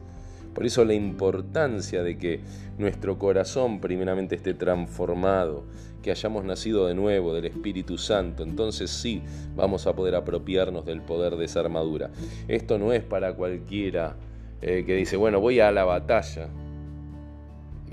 Por 0.53 0.67
eso 0.67 0.85
la 0.85 0.93
importancia 0.93 2.03
de 2.03 2.19
que 2.19 2.41
nuestro 2.77 3.17
corazón 3.17 3.81
primeramente 3.81 4.35
esté 4.35 4.53
transformado, 4.53 5.63
que 6.03 6.11
hayamos 6.11 6.43
nacido 6.43 6.85
de 6.85 6.93
nuevo 6.93 7.33
del 7.33 7.45
Espíritu 7.45 7.97
Santo, 7.97 8.43
entonces 8.43 8.91
sí 8.91 9.23
vamos 9.55 9.87
a 9.87 9.95
poder 9.95 10.13
apropiarnos 10.13 10.85
del 10.85 11.01
poder 11.01 11.37
de 11.37 11.45
esa 11.45 11.61
armadura. 11.61 12.11
Esto 12.47 12.77
no 12.77 12.93
es 12.93 13.03
para 13.03 13.33
cualquiera 13.33 14.17
eh, 14.61 14.83
que 14.85 14.95
dice, 14.95 15.17
bueno, 15.17 15.39
voy 15.39 15.59
a 15.59 15.71
la 15.71 15.85
batalla 15.85 16.49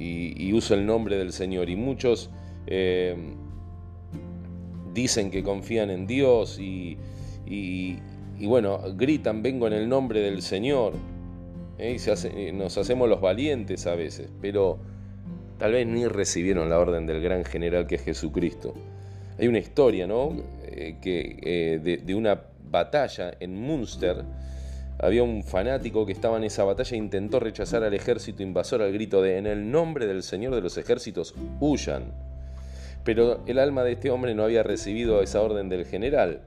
y, 0.00 0.52
uso 0.52 0.74
el 0.74 0.86
nombre 0.86 1.16
del 1.16 1.32
Señor. 1.32 1.70
Y 1.70 1.76
muchos 1.76 2.30
eh, 2.66 3.14
dicen 4.94 5.30
que 5.30 5.42
confían 5.42 5.90
en 5.90 6.06
Dios 6.06 6.58
y, 6.58 6.98
y 7.46 8.46
bueno, 8.46 8.80
gritan, 8.96 9.42
vengo 9.42 9.66
en 9.66 9.74
el 9.74 9.88
nombre 9.88 10.20
del 10.20 10.42
Señor 10.42 10.94
¿eh? 11.80 11.96
y 12.36 12.52
nos 12.52 12.78
hacemos 12.78 13.08
los 13.08 13.20
valientes 13.20 13.86
a 13.86 13.94
veces, 13.94 14.30
pero 14.40 14.78
tal 15.58 15.72
vez 15.72 15.86
ni 15.86 16.06
recibieron 16.06 16.68
la 16.70 16.78
orden 16.78 17.06
del 17.06 17.20
gran 17.20 17.44
general 17.44 17.86
que 17.86 17.96
es 17.96 18.02
Jesucristo. 18.02 18.74
Hay 19.38 19.48
una 19.48 19.58
historia, 19.58 20.06
¿no? 20.06 20.36
Eh, 20.64 20.96
que, 21.00 21.38
eh, 21.42 21.98
de, 22.04 22.14
una 22.14 22.42
batalla 22.70 23.34
en 23.40 23.54
Munster. 23.54 24.24
Había 25.02 25.22
un 25.22 25.42
fanático 25.42 26.04
que 26.04 26.12
estaba 26.12 26.36
en 26.36 26.44
esa 26.44 26.64
batalla 26.64 26.94
e 26.94 26.98
intentó 26.98 27.40
rechazar 27.40 27.82
al 27.82 27.94
ejército 27.94 28.42
invasor 28.42 28.82
al 28.82 28.92
grito 28.92 29.22
de 29.22 29.38
En 29.38 29.46
el 29.46 29.70
nombre 29.70 30.06
del 30.06 30.22
Señor 30.22 30.54
de 30.54 30.60
los 30.60 30.76
ejércitos, 30.76 31.34
huyan. 31.58 32.12
Pero 33.02 33.40
el 33.46 33.58
alma 33.58 33.82
de 33.82 33.92
este 33.92 34.10
hombre 34.10 34.34
no 34.34 34.44
había 34.44 34.62
recibido 34.62 35.22
esa 35.22 35.40
orden 35.40 35.70
del 35.70 35.86
general. 35.86 36.42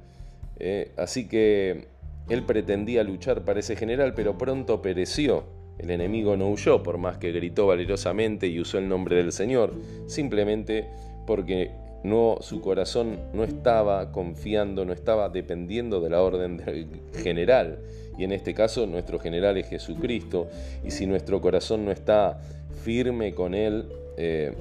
así 0.98 1.28
que 1.28 1.88
él 2.30 2.44
pretendía 2.44 3.04
luchar 3.04 3.44
para 3.44 3.60
ese 3.60 3.76
general, 3.76 4.14
pero 4.14 4.38
pronto 4.38 4.82
pereció. 4.82 5.46
El 5.80 5.90
enemigo 5.90 6.38
no 6.38 6.50
huyó, 6.50 6.84
por 6.84 7.00
más 7.00 7.18
que 7.18 7.32
gritó 7.32 7.66
valerosamente 7.66 8.48
y 8.48 8.60
usó 8.60 8.78
el 8.78 8.88
nombre 8.88 9.16
del 9.16 9.32
Señor, 9.32 9.74
simplemente 10.06 10.88
porque 11.26 11.72
no, 12.04 12.38
su 12.42 12.62
corazón 12.62 13.18
no 13.34 13.44
estaba 13.44 14.12
confiando, 14.12 14.86
no 14.86 14.94
estaba 14.94 15.30
dependiendo 15.30 16.00
de 16.00 16.10
la 16.12 16.22
orden 16.22 16.58
del 16.58 16.88
general. 17.24 17.80
Y 18.17 18.24
en 18.24 18.32
este 18.32 18.53
caso 18.53 18.86
nuestro 18.86 19.20
general 19.20 19.58
es 19.58 19.67
Jesucristo. 19.67 20.48
Y 20.84 20.91
si 20.91 21.05
nuestro 21.05 21.41
corazón 21.41 21.86
no 21.86 21.91
está 21.91 22.39
firme 22.84 23.34
con 23.34 23.53
Él, 23.53 23.86
eh, 24.17 24.53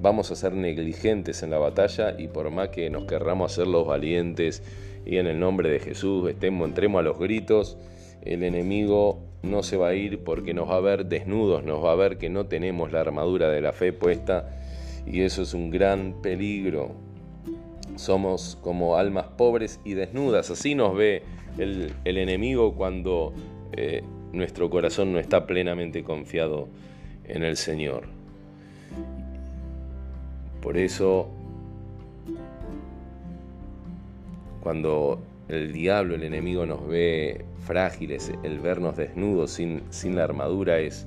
vamos 0.00 0.30
a 0.30 0.36
ser 0.36 0.52
negligentes 0.52 1.42
en 1.42 1.50
la 1.50 1.58
batalla 1.58 2.14
y 2.18 2.28
por 2.28 2.50
más 2.50 2.68
que 2.68 2.88
nos 2.90 3.04
querramos 3.04 3.52
hacer 3.52 3.66
los 3.66 3.86
valientes, 3.86 4.62
y 5.04 5.16
en 5.16 5.26
el 5.26 5.40
nombre 5.40 5.70
de 5.70 5.80
Jesús 5.80 6.28
estemos, 6.28 6.68
entremos 6.68 7.00
a 7.00 7.02
los 7.02 7.18
gritos, 7.18 7.78
el 8.22 8.42
enemigo 8.42 9.20
no 9.42 9.62
se 9.62 9.76
va 9.76 9.88
a 9.88 9.94
ir 9.94 10.22
porque 10.22 10.52
nos 10.52 10.68
va 10.68 10.76
a 10.76 10.80
ver 10.80 11.06
desnudos, 11.06 11.64
nos 11.64 11.82
va 11.82 11.92
a 11.92 11.96
ver 11.96 12.18
que 12.18 12.28
no 12.28 12.46
tenemos 12.46 12.92
la 12.92 13.00
armadura 13.00 13.48
de 13.48 13.60
la 13.60 13.72
fe 13.72 13.92
puesta 13.92 14.50
y 15.06 15.22
eso 15.22 15.42
es 15.42 15.54
un 15.54 15.70
gran 15.70 16.20
peligro. 16.20 17.07
Somos 17.98 18.56
como 18.62 18.96
almas 18.96 19.26
pobres 19.36 19.80
y 19.84 19.94
desnudas, 19.94 20.50
así 20.52 20.76
nos 20.76 20.94
ve 20.94 21.24
el, 21.58 21.92
enemigo 22.04 22.74
cuando 22.76 23.32
eh, 23.72 24.04
nuestro 24.32 24.70
corazón 24.70 25.12
no 25.12 25.18
está 25.18 25.46
plenamente 25.46 26.04
confiado 26.04 26.68
en 27.24 27.42
el 27.42 27.56
Señor. 27.56 28.04
Por 30.62 30.76
eso 30.76 31.28
cuando 34.60 35.20
el 35.48 35.72
diablo, 35.72 36.14
el 36.14 36.22
enemigo 36.22 36.66
nos 36.66 36.86
ve 36.86 37.44
frágiles, 37.66 38.32
el 38.44 38.60
vernos 38.60 38.96
desnudos 38.96 39.50
sin, 39.50 40.14
la 40.14 40.22
armadura 40.22 40.78
es, 40.78 41.04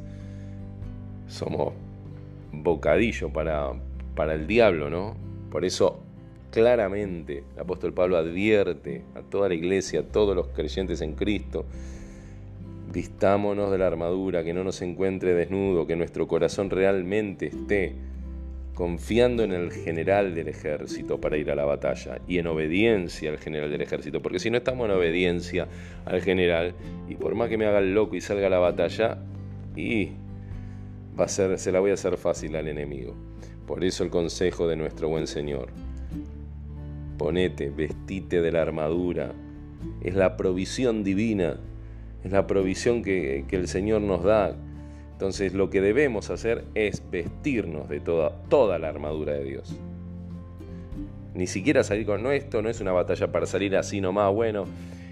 somos 1.30 1.72
bocadillo 2.52 3.30
para, 3.30 3.72
para 4.14 4.34
el 4.34 4.46
diablo, 4.46 4.90
¿no? 4.90 5.16
Por 5.50 5.64
eso 5.64 6.04
claramente 6.52 7.44
el 7.54 7.60
apóstol 7.60 7.94
Pablo 7.94 8.18
advierte 8.18 9.02
a 9.16 9.22
toda 9.22 9.48
la 9.48 9.56
iglesia, 9.56 10.02
a 10.02 10.04
todos 10.04 10.36
los 10.36 10.50
creyentes 10.50 11.02
en 11.02 11.14
Cristo, 11.14 11.66
vistámonos 12.92 13.72
de 13.72 13.78
la 13.78 13.88
armadura, 13.88 14.44
que 14.44 14.54
no 14.54 14.64
nos 14.64 14.82
encuentre 14.82 15.34
desnudo, 15.34 15.88
que 15.88 15.96
nuestro 15.96 16.28
corazón 16.28 16.70
realmente 16.70 17.48
esté 17.48 17.96
confiando 18.74 19.44
en 19.44 19.52
el 19.52 19.72
general 19.72 20.34
del 20.34 20.48
ejército 20.48 21.20
para 21.20 21.38
ir 21.38 21.52
a 21.52 21.56
la 21.56 21.66
batalla 21.66 22.20
y 22.28 22.38
en 22.38 22.48
obediencia 22.48 23.30
al 23.30 23.38
general 23.38 23.70
del 23.70 23.82
ejército, 23.82 24.22
porque 24.22 24.40
si 24.40 24.50
no 24.50 24.58
estamos 24.58 24.86
en 24.86 24.92
obediencia 24.96 25.68
al 26.06 26.22
general 26.22 26.74
y 27.08 27.16
por 27.16 27.36
más 27.36 27.50
que 27.50 27.58
me 27.58 27.66
haga 27.66 27.80
el 27.80 27.94
loco 27.94 28.16
y 28.16 28.22
salga 28.22 28.48
a 28.48 28.50
la 28.50 28.60
batalla 28.60 29.18
y 29.76 30.10
va 31.20 31.26
a 31.26 31.28
ser 31.28 31.58
se 31.60 31.72
la 31.72 31.80
voy 31.80 31.92
a 31.92 31.96
hacer 31.96 32.18
fácil 32.18 32.56
al 32.56 32.68
enemigo. 32.68 33.16
Por 33.68 33.84
eso 33.84 34.04
el 34.04 34.10
consejo 34.10 34.68
de 34.68 34.76
nuestro 34.76 35.08
buen 35.08 35.28
Señor. 35.28 35.70
Ponete, 37.22 37.70
vestite 37.70 38.42
de 38.42 38.52
la 38.52 38.64
armadura. 38.64 39.34
Es 40.04 40.16
la 40.16 40.38
provisión 40.38 41.04
divina, 41.04 41.58
es 42.24 42.32
la 42.32 42.48
provisión 42.48 43.04
que, 43.04 43.46
el 43.52 43.68
Señor 43.68 44.02
nos 44.02 44.24
da 44.24 44.56
entonces 45.12 45.54
lo 45.54 45.70
que 45.70 45.82
debemos 45.82 46.32
hacer 46.32 46.66
es 46.74 47.04
vestirnos 47.12 47.88
de 47.90 48.00
toda, 48.00 48.42
toda 48.50 48.80
la 48.80 48.90
armadura 48.90 49.34
de 49.34 49.44
Dios. 49.44 49.80
Ni 51.36 51.46
siquiera 51.46 51.84
salir 51.84 52.08
con 52.08 52.26
esto 52.26 52.64
no 52.64 52.70
es 52.70 52.82
una 52.82 52.92
batalla 52.92 53.32
para 53.32 53.46
salir 53.46 53.76
así 53.76 54.02
nomás, 54.02 54.34
bueno, 54.34 54.66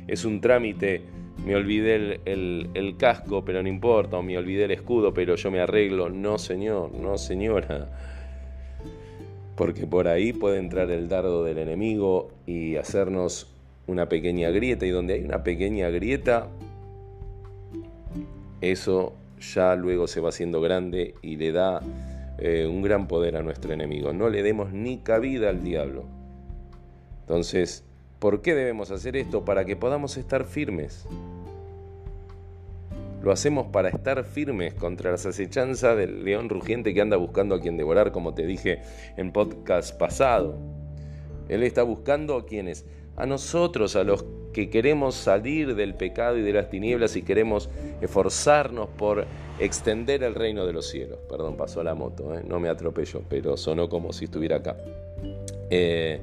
es 0.08 0.26
un 0.26 0.42
trámite, 0.42 1.04
me 1.46 1.56
olvidé 1.56 2.22
el, 2.26 2.72
el 2.74 2.98
casco, 2.98 3.46
pero 3.46 3.62
no 3.62 3.70
importa, 3.70 4.18
o 4.18 4.24
me 4.24 4.36
olvidé 4.36 4.66
el 4.66 4.72
escudo, 4.72 5.14
pero 5.14 5.36
yo 5.36 5.52
me 5.52 5.60
arreglo. 5.60 6.10
No, 6.10 6.40
señor, 6.40 6.92
no, 6.92 7.20
señora. 7.20 7.88
Porque 9.60 9.86
por 9.86 10.08
ahí 10.08 10.32
puede 10.32 10.58
entrar 10.58 10.90
el 10.90 11.10
dardo 11.10 11.44
del 11.44 11.58
enemigo 11.58 12.32
y 12.48 12.78
hacernos 12.78 13.52
una 13.88 14.08
pequeña 14.08 14.52
grieta, 14.52 14.86
y 14.86 14.90
donde 14.90 15.16
hay 15.16 15.26
una 15.26 15.44
pequeña 15.44 15.90
grieta, 15.90 16.48
eso 18.62 19.16
ya 19.54 19.76
luego 19.76 20.08
se 20.08 20.22
va 20.22 20.30
haciendo 20.30 20.62
grande 20.62 21.14
y 21.22 21.36
le 21.36 21.52
da 21.52 21.82
eh, 22.38 22.68
un 22.68 22.82
gran 22.82 23.10
poder 23.10 23.36
a 23.36 23.44
nuestro 23.44 23.74
enemigo. 23.74 24.14
No 24.14 24.30
le 24.30 24.44
demos 24.44 24.72
ni 24.72 25.00
cabida 25.00 25.50
al 25.50 25.62
diablo. 25.62 26.06
Entonces, 27.24 27.84
¿por 28.20 28.42
qué 28.42 28.56
debemos 28.56 28.92
hacer 28.92 29.18
esto? 29.18 29.44
Para 29.44 29.66
que 29.66 29.76
podamos 29.76 30.16
estar 30.16 30.46
firmes. 30.46 31.06
Lo 33.22 33.32
hacemos 33.32 33.68
para 33.68 33.90
estar 33.90 34.24
firmes 34.24 34.74
contra 34.74 35.12
las 35.12 35.26
acechanzas 35.26 35.98
del 35.98 36.24
león 36.24 36.48
rugiente 36.48 36.94
que 36.94 37.02
anda 37.02 37.18
buscando 37.18 37.56
a 37.56 37.60
quien 37.60 37.76
devorar, 37.76 38.12
como 38.12 38.34
te 38.34 38.46
dije 38.46 38.82
en 39.18 39.34
podcast 39.34 39.98
pasado. 39.98 40.58
Él 41.50 41.64
está 41.64 41.84
buscando 41.84 42.38
a 42.38 42.46
quienes, 42.46 42.86
a 43.18 43.26
nosotros, 43.26 43.96
a 43.96 44.04
los 44.04 44.24
que 44.54 44.70
queremos 44.70 45.16
salir 45.16 45.76
del 45.76 45.96
pecado 45.96 46.38
y 46.38 46.42
de 46.42 46.54
las 46.54 46.70
tinieblas 46.70 47.16
y 47.16 47.22
queremos 47.22 47.70
esforzarnos 48.02 48.88
por 48.90 49.26
extender 49.60 50.24
el 50.24 50.34
reino 50.34 50.66
de 50.66 50.74
los 50.74 50.88
cielos. 50.88 51.20
Perdón, 51.30 51.58
pasó 51.58 51.84
la 51.84 51.96
moto, 51.96 52.34
¿eh? 52.36 52.42
no 52.48 52.60
me 52.60 52.70
atropello, 52.70 53.22
pero 53.28 53.58
sonó 53.58 53.90
como 53.90 54.14
si 54.14 54.26
estuviera 54.26 54.58
acá. 54.58 54.78
Eh, 55.70 56.22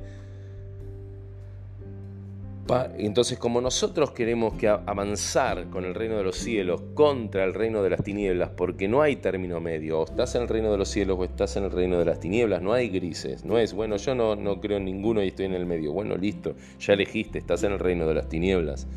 entonces, 2.99 3.38
como 3.38 3.61
nosotros 3.61 4.11
queremos 4.11 4.54
que 4.54 4.66
avanzar 4.68 5.68
con 5.70 5.85
el 5.85 5.94
reino 5.94 6.16
de 6.16 6.25
los 6.25 6.37
cielos 6.37 6.82
contra 6.94 7.44
el 7.44 7.54
reino 7.54 7.82
de 7.82 7.90
las 7.90 8.02
tinieblas, 8.02 8.50
porque 8.56 8.88
no 8.88 9.02
hay 9.02 9.16
término 9.16 9.61
medio, 9.61 10.00
o 10.00 10.04
estás 10.04 10.35
en 10.35 10.42
el 10.42 10.49
reino 10.49 10.73
de 10.73 10.78
los 10.78 10.88
cielos 10.88 11.16
o 11.18 11.25
estás 11.25 11.56
en 11.56 11.64
el 11.64 11.70
reino 11.70 11.96
de 11.99 12.04
las 12.04 12.18
tinieblas, 12.18 12.62
no 12.62 12.73
hay 12.73 12.88
grises, 12.88 13.44
no 13.44 13.58
es, 13.58 13.73
bueno, 13.73 13.96
yo 13.96 14.16
no, 14.16 14.35
no 14.35 14.61
creo 14.61 14.78
en 14.78 14.85
ninguno 14.85 15.23
y 15.23 15.28
estoy 15.28 15.46
en 15.46 15.54
el 15.54 15.64
medio, 15.64 15.92
bueno, 15.92 16.16
listo, 16.16 16.56
ya 16.80 16.94
elegiste, 16.94 17.38
estás 17.38 17.62
en 17.62 17.73
el 17.73 17.78
reino 17.78 18.08
de 18.08 18.14
las 18.14 18.28
tinieblas, 18.28 18.88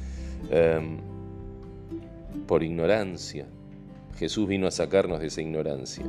em, 0.50 0.98
por 2.48 2.64
ignorancia. 2.64 3.46
Jesús 4.18 4.48
vino 4.48 4.66
a 4.68 4.72
sacarnos 4.72 5.20
de 5.20 5.28
esa 5.28 5.42
ignorancia. 5.42 6.06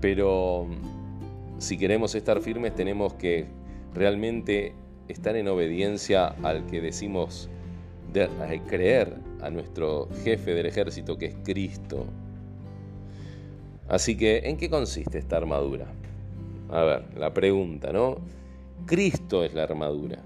Pero 0.00 0.68
si 1.58 1.76
queremos 1.76 2.14
estar 2.14 2.40
firmes 2.40 2.74
tenemos 2.74 3.14
que 3.14 3.46
realmente 3.92 4.72
estar 5.12 5.36
en 5.36 5.48
obediencia 5.48 6.28
al 6.42 6.66
que 6.66 6.80
decimos 6.80 7.48
de, 8.12 8.28
creer 8.66 9.14
a 9.40 9.50
nuestro 9.50 10.08
jefe 10.24 10.54
del 10.54 10.66
ejército 10.66 11.16
que 11.16 11.26
es 11.26 11.36
Cristo. 11.44 12.06
Así 13.88 14.16
que, 14.16 14.38
¿en 14.44 14.56
qué 14.56 14.70
consiste 14.70 15.18
esta 15.18 15.36
armadura? 15.36 15.86
A 16.70 16.82
ver, 16.82 17.18
la 17.18 17.34
pregunta, 17.34 17.92
¿no? 17.92 18.18
Cristo 18.86 19.44
es 19.44 19.54
la 19.54 19.64
armadura. 19.64 20.18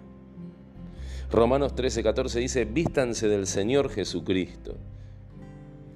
Romanos 1.30 1.74
13, 1.74 2.02
14 2.02 2.38
dice, 2.40 2.64
vístanse 2.64 3.28
del 3.28 3.46
Señor 3.46 3.90
Jesucristo. 3.90 4.76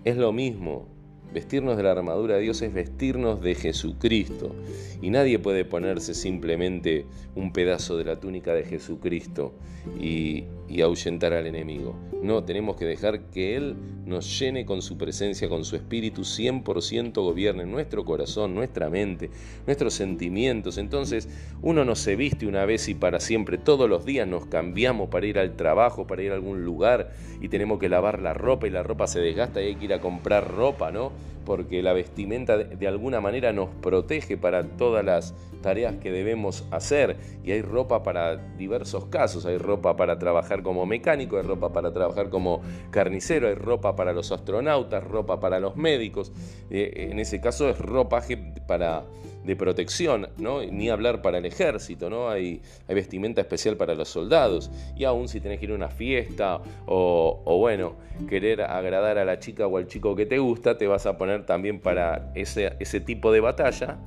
Es 0.05 0.17
lo 0.17 0.33
mismo, 0.33 0.87
Vestirnos 1.33 1.77
de 1.77 1.83
la 1.83 1.93
armadura 1.93 2.37
de 2.37 2.41
Dios 2.41 2.63
es 2.63 2.73
vestirnos 2.73 3.43
de 3.43 3.55
Jesucristo. 3.55 4.55
Y 5.03 5.11
nadie 5.11 5.39
puede 5.39 5.65
ponerse 5.65 6.15
simplemente 6.15 7.05
un 7.35 7.53
pedazo 7.53 7.97
de 7.99 8.05
la 8.05 8.19
túnica 8.19 8.55
de 8.55 8.65
Jesucristo 8.65 9.53
y, 10.01 10.45
ahuyentar 10.83 11.33
al 11.33 11.47
enemigo. 11.47 11.97
No, 12.23 12.45
tenemos 12.45 12.77
que 12.77 12.85
dejar 12.85 13.31
que 13.31 13.57
Él 13.57 13.75
nos 14.07 14.39
llene 14.39 14.65
con 14.65 14.81
su 14.81 14.97
presencia, 14.97 15.49
con 15.49 15.65
su 15.65 15.77
espíritu, 15.77 16.23
100% 16.23 17.15
gobierne 17.15 17.67
nuestro 17.67 18.05
corazón, 18.05 18.55
nuestra 18.55 18.89
mente, 18.89 19.31
nuestros 19.67 19.95
sentimientos. 19.95 20.79
Entonces 20.79 21.29
uno 21.63 21.85
no 21.85 21.97
se 21.97 22.17
viste 22.17 22.47
una 22.47 22.65
vez 22.65 22.89
y 22.89 22.95
para 22.95 23.19
siempre. 23.19 23.59
Todos 23.59 23.89
los 23.89 24.05
días 24.05 24.29
nos 24.29 24.47
cambiamos 24.47 25.09
para 25.09 25.27
ir 25.27 25.39
al 25.39 25.57
trabajo, 25.57 26.07
para 26.07 26.23
ir 26.23 26.33
a 26.33 26.35
algún 26.35 26.65
lugar 26.65 27.13
y 27.41 27.49
tenemos 27.49 27.79
que 27.79 27.89
lavar 27.89 28.21
la 28.21 28.35
ropa 28.35 28.67
y 28.67 28.71
la 28.71 28.83
ropa 28.83 29.07
se 29.07 29.21
desgasta 29.21 29.61
y 29.63 29.67
hay 29.67 29.75
que 29.77 29.87
ir 29.87 29.95
a 29.95 30.01
comprar 30.01 30.49
ropa, 30.49 30.91
¿no? 30.93 31.13
Porque 31.45 31.83
la 31.83 31.95
vestimenta 31.95 32.59
de, 32.59 32.89
alguna 32.89 33.23
manera 33.23 33.55
nos 33.55 33.71
protege 33.71 34.37
para 34.37 34.65
todas 34.65 35.03
las 35.03 35.35
tareas 35.63 35.97
que 35.97 36.13
debemos 36.13 36.67
hacer. 36.71 37.17
Y 37.43 37.53
hay 37.53 37.63
ropa 37.63 38.03
para 38.03 38.37
diversos 38.37 39.07
casos, 39.07 39.47
hay 39.47 39.57
ropa 39.57 39.97
para 39.97 40.19
trabajar 40.19 40.63
como 40.63 40.85
mecánico, 40.85 41.39
hay 41.39 41.43
ropa 41.45 41.73
para 41.73 41.91
trabajar 41.93 42.29
como 42.29 42.61
carnicero, 42.91 43.49
hay 43.49 43.55
ropa 43.55 43.97
para 43.97 44.13
los 44.13 44.31
astronautas, 44.31 45.03
ropa 45.03 45.41
para 45.41 45.59
los 45.59 45.75
médicos, 45.75 46.33
eh, 46.71 47.09
en 47.11 47.19
ese 47.19 47.41
caso 47.41 47.71
es 47.71 47.79
ropaje 47.79 48.37
para 48.67 49.05
de 49.45 49.57
protección, 49.57 50.29
¿no? 50.37 50.63
ni 50.63 50.91
hablar 50.91 51.23
para 51.23 51.39
el 51.39 51.47
ejército, 51.47 52.11
¿no? 52.11 52.29
hay, 52.29 52.61
vestimenta 52.87 53.41
especial 53.41 53.77
para 53.77 53.95
los 53.95 54.09
soldados, 54.09 54.71
y 54.97 55.05
aún 55.05 55.29
si 55.29 55.41
tenés 55.41 55.59
que 55.59 55.67
ir 55.67 55.73
a 55.73 55.75
una 55.75 55.89
fiesta 55.89 56.61
o, 56.87 57.59
bueno, 57.59 57.95
querer 58.29 58.63
agradar 58.63 59.19
a 59.19 59.25
la 59.25 59.39
chica 59.39 59.67
o 59.67 59.77
al 59.77 59.87
chico 59.87 60.15
que 60.15 60.27
te 60.27 60.39
gusta, 60.39 60.77
te 60.77 60.87
vas 60.87 61.07
a 61.07 61.17
poner 61.17 61.47
también 61.47 61.81
para 61.81 62.31
ese, 62.35 62.75
ese 62.79 63.01
tipo 63.01 63.33
de 63.33 63.41
batalla 63.41 63.99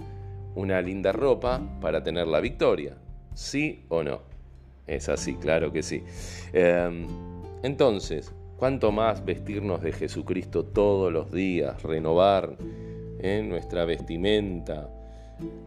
una 0.55 0.81
linda 0.81 1.11
ropa 1.11 1.61
para 1.79 2.03
tener 2.03 2.27
la 2.27 2.39
victoria, 2.39 2.97
¿sí 3.33 3.85
o 3.89 4.03
no? 4.03 4.21
Es 4.88 5.07
así, 5.09 5.35
claro 5.35 5.71
que 5.71 5.83
sí. 5.83 6.03
Em, 6.53 7.07
entonces, 7.63 8.33
¿cuánto 8.57 8.91
más 8.91 9.23
vestirnos 9.23 9.81
de 9.81 9.93
Jesucristo 9.93 10.65
todos 10.65 11.11
los 11.11 11.31
días, 11.31 11.81
renovar 11.83 12.57
eh, 13.19 13.41
nuestra 13.47 13.85
vestimenta? 13.85 14.89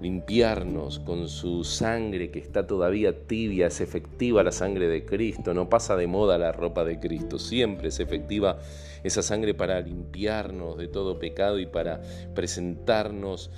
Limpiarnos 0.00 0.98
con 1.00 1.28
su 1.28 1.64
sangre 1.64 2.30
que 2.30 2.38
está 2.38 2.66
todavía 2.66 3.26
tibia, 3.26 3.68
es 3.68 3.80
efectiva 3.80 4.42
la 4.42 4.52
sangre 4.52 4.88
de 4.88 5.04
Cristo, 5.04 5.54
no 5.54 5.68
pasa 5.68 5.96
de 5.96 6.06
moda 6.06 6.38
la 6.38 6.52
ropa 6.52 6.84
de 6.84 6.98
Cristo, 7.00 7.38
siempre 7.38 7.88
es 7.88 8.00
efectiva 8.00 8.58
esa 9.02 9.22
sangre 9.22 9.54
para 9.54 9.80
limpiarnos 9.80 10.76
de 10.76 10.88
todo 10.88 11.18
pecado 11.18 11.58
y 11.58 11.66
para 11.66 12.02
presentarnos 12.34 13.50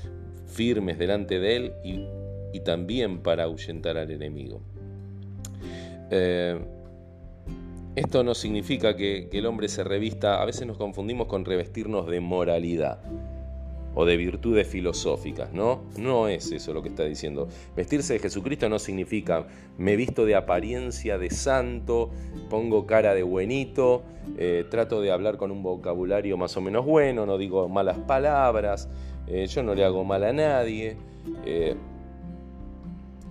firmes 0.46 0.98
delante 0.98 1.38
de 1.40 1.56
Él 1.56 1.72
y, 1.84 2.60
también 2.64 3.18
para 3.18 3.44
ahuyentar 3.44 3.98
al 3.98 4.10
enemigo. 4.10 4.62
Eh, 6.10 6.58
esto 7.94 8.24
no 8.24 8.34
significa 8.34 8.96
que 8.96 9.28
el 9.30 9.44
hombre 9.44 9.68
se 9.68 9.84
revista, 9.84 10.40
a 10.40 10.44
veces 10.46 10.66
nos 10.66 10.78
confundimos 10.78 11.26
con 11.26 11.44
revestirnos 11.44 12.06
de 12.06 12.20
moralidad 12.20 13.00
o 13.98 14.04
de 14.04 14.18
virtudes 14.18 14.68
filosóficas, 14.68 15.54
¿no? 15.54 15.84
No 15.96 16.28
es 16.28 16.52
eso 16.52 16.74
lo 16.74 16.82
que 16.82 16.90
está 16.90 17.04
diciendo. 17.04 17.48
Vestirse 17.74 18.12
de 18.12 18.18
Jesucristo 18.18 18.68
no 18.68 18.78
significa 18.78 19.46
me 19.78 19.96
visto 19.96 20.26
de 20.26 20.34
apariencia 20.34 21.16
de 21.16 21.30
santo, 21.30 22.10
pongo 22.50 22.86
cara 22.86 23.14
de 23.14 23.22
buenito, 23.22 24.02
eh, 24.36 24.66
trato 24.70 25.00
de 25.00 25.10
hablar 25.10 25.38
con 25.38 25.50
un 25.50 25.62
vocabulario 25.62 26.36
más 26.36 26.54
o 26.58 26.60
menos 26.60 26.84
bueno, 26.84 27.24
no 27.24 27.38
digo 27.38 27.70
malas 27.70 27.98
palabras, 28.00 28.86
eh, 29.28 29.46
yo 29.46 29.62
no 29.62 29.74
le 29.74 29.82
hago 29.82 30.04
mal 30.04 30.24
a 30.24 30.32
nadie, 30.34 30.98
eh, 31.46 31.74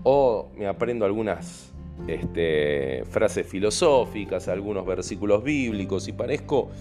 o 0.01 0.49
me 0.57 0.65
aprendo 0.65 1.05
algunas 1.05 1.73
este, 2.07 3.03
frases 3.05 3.45
filosóficas, 3.45 4.47
algunos 4.47 4.83
versículos 4.83 5.43
bíblicos 5.43 6.07
y 6.07 6.13
parezco 6.13 6.71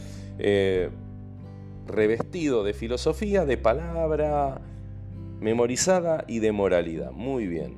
revestido 1.87 2.65
de 2.65 2.75
filosofía, 2.75 3.45
de 3.45 3.57
palabra 3.57 4.61
memorizada 5.41 6.25
y 6.27 6.39
de 6.39 6.53
moralidad. 6.53 7.13
Muy 7.13 7.47
bien. 7.47 7.77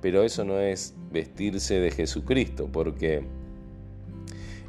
Pero 0.00 0.22
eso 0.22 0.44
no 0.44 0.60
es 0.60 0.94
vestirse 1.10 1.80
de 1.80 1.90
Jesucristo, 1.90 2.68
porque 2.72 3.24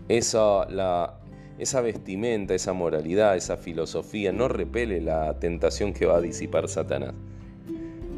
esa, 0.07 0.67
la, 0.69 1.19
esa 1.59 1.81
vestimenta, 1.81 2.55
esa 2.55 2.73
moralidad, 2.73 3.35
esa 3.35 3.57
filosofía 3.57 4.31
no 4.31 4.47
repele 4.47 5.01
la 5.01 5.37
tentación 5.39 5.93
que 5.93 6.05
va 6.05 6.17
a 6.17 6.21
disipar 6.21 6.67
Satanás. 6.67 7.13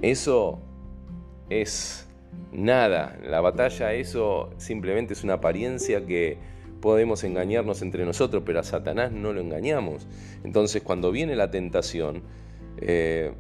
Eso 0.02 0.60
es 1.50 2.08
nada. 2.52 3.18
La 3.28 3.42
batalla, 3.42 3.94
eso 3.94 4.52
simplemente 4.58 5.14
es 5.14 5.24
una 5.24 5.34
apariencia 5.34 6.06
que 6.06 6.38
podemos 6.82 7.24
engañarnos 7.24 7.82
entre 7.82 8.06
nosotros, 8.06 8.44
pero 8.46 8.60
a 8.60 8.64
Satanás 8.64 9.12
no 9.12 9.32
lo 9.32 9.40
engañamos. 9.40 10.08
Entonces 10.44 10.82
cuando 10.82 11.12
viene 11.12 11.36
la 11.36 11.52
tentación, 11.52 12.24
eh, 12.78 13.32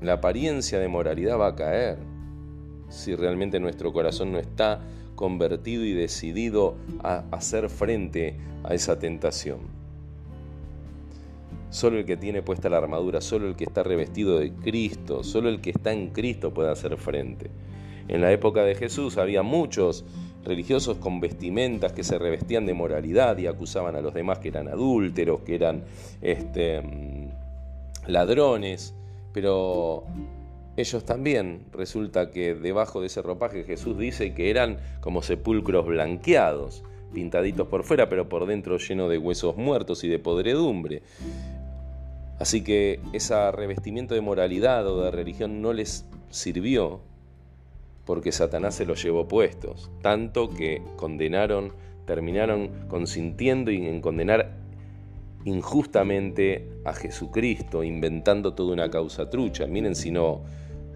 la 0.00 0.14
apariencia 0.14 0.78
de 0.78 0.88
moralidad 0.88 1.38
va 1.38 1.48
a 1.48 1.56
caer 1.56 1.98
si 2.88 3.14
realmente 3.14 3.60
nuestro 3.60 3.92
corazón 3.92 4.32
no 4.32 4.38
está 4.38 4.80
convertido 5.14 5.84
y 5.84 5.92
decidido 5.92 6.76
a 7.02 7.24
hacer 7.32 7.68
frente 7.68 8.36
a 8.64 8.74
esa 8.74 8.98
tentación. 8.98 9.58
Solo 11.70 11.98
el 11.98 12.06
que 12.06 12.16
tiene 12.16 12.40
puesta 12.40 12.70
la 12.70 12.78
armadura, 12.78 13.20
solo 13.20 13.46
el 13.46 13.56
que 13.56 13.64
está 13.64 13.82
revestido 13.82 14.38
de 14.38 14.52
Cristo, 14.52 15.22
solo 15.22 15.50
el 15.50 15.60
que 15.60 15.70
está 15.70 15.92
en 15.92 16.10
Cristo 16.10 16.54
puede 16.54 16.70
hacer 16.70 16.96
frente. 16.96 17.50
En 18.08 18.22
la 18.22 18.32
época 18.32 18.62
de 18.62 18.74
Jesús 18.74 19.18
había 19.18 19.42
muchos 19.42 20.04
religiosos 20.44 20.98
con 20.98 21.20
vestimentas 21.20 21.92
que 21.92 22.04
se 22.04 22.18
revestían 22.18 22.66
de 22.66 22.74
moralidad 22.74 23.36
y 23.38 23.46
acusaban 23.46 23.96
a 23.96 24.00
los 24.00 24.14
demás 24.14 24.38
que 24.38 24.48
eran 24.48 24.68
adúlteros, 24.68 25.40
que 25.40 25.54
eran 25.54 25.84
este, 26.22 26.80
mm, 26.80 27.28
ladrones, 28.06 28.94
pero 29.32 30.04
ellos 30.76 31.04
también 31.04 31.64
resulta 31.72 32.30
que 32.30 32.54
debajo 32.54 33.00
de 33.00 33.08
ese 33.08 33.20
ropaje 33.20 33.64
Jesús 33.64 33.98
dice 33.98 34.32
que 34.32 34.50
eran 34.50 34.78
como 35.00 35.22
sepulcros 35.22 35.86
blanqueados, 35.86 36.84
pintaditos 37.12 37.68
por 37.68 37.84
fuera, 37.84 38.08
pero 38.08 38.28
por 38.28 38.46
dentro 38.46 38.78
lleno 38.78 39.08
de 39.08 39.18
huesos 39.18 39.56
muertos 39.56 40.04
y 40.04 40.08
de 40.08 40.18
podredumbre. 40.18 41.02
Así 42.38 42.62
que 42.62 43.00
ese 43.12 43.50
revestimiento 43.50 44.14
de 44.14 44.20
moralidad 44.20 44.86
o 44.86 45.02
de 45.02 45.10
religión 45.10 45.60
no 45.60 45.72
les 45.72 46.04
sirvió 46.30 47.00
porque 48.08 48.32
Satanás 48.32 48.74
se 48.74 48.86
los 48.86 49.04
llevó 49.04 49.28
puestos, 49.28 49.90
tanto 50.00 50.48
que 50.48 50.80
condenaron, 50.96 51.74
terminaron 52.06 52.70
consintiendo 52.88 53.70
en 53.70 54.00
condenar 54.00 54.56
injustamente 55.44 56.70
a 56.86 56.94
Jesucristo, 56.94 57.84
inventando 57.84 58.54
toda 58.54 58.72
una 58.72 58.88
causa 58.88 59.28
trucha. 59.28 59.66
Miren 59.66 59.94
si 59.94 60.10
no, 60.10 60.42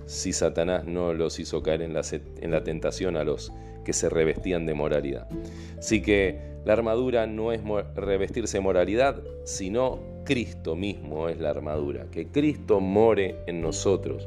si 0.07 0.33
Satanás 0.33 0.87
no 0.87 1.13
los 1.13 1.39
hizo 1.39 1.63
caer 1.63 1.83
en 1.83 1.93
la, 1.93 2.01
en 2.41 2.51
la 2.51 2.65
tentación 2.65 3.19
a 3.19 3.25
los 3.25 3.53
que 3.85 3.93
se 3.93 4.09
revestían 4.09 4.65
de 4.65 4.73
moralidad. 4.73 5.29
Así 5.77 6.01
que 6.01 6.39
la 6.65 6.73
armadura 6.73 7.27
no 7.27 7.53
es 7.53 7.61
revestirse 7.95 8.57
de 8.57 8.63
moralidad, 8.63 9.23
sino 9.45 10.01
Cristo 10.25 10.77
mismo 10.77 11.29
es 11.29 11.39
la 11.39 11.51
armadura, 11.51 12.07
que 12.11 12.29
Cristo 12.29 12.81
more 12.81 13.37
en 13.47 13.61
nosotros 13.61 14.27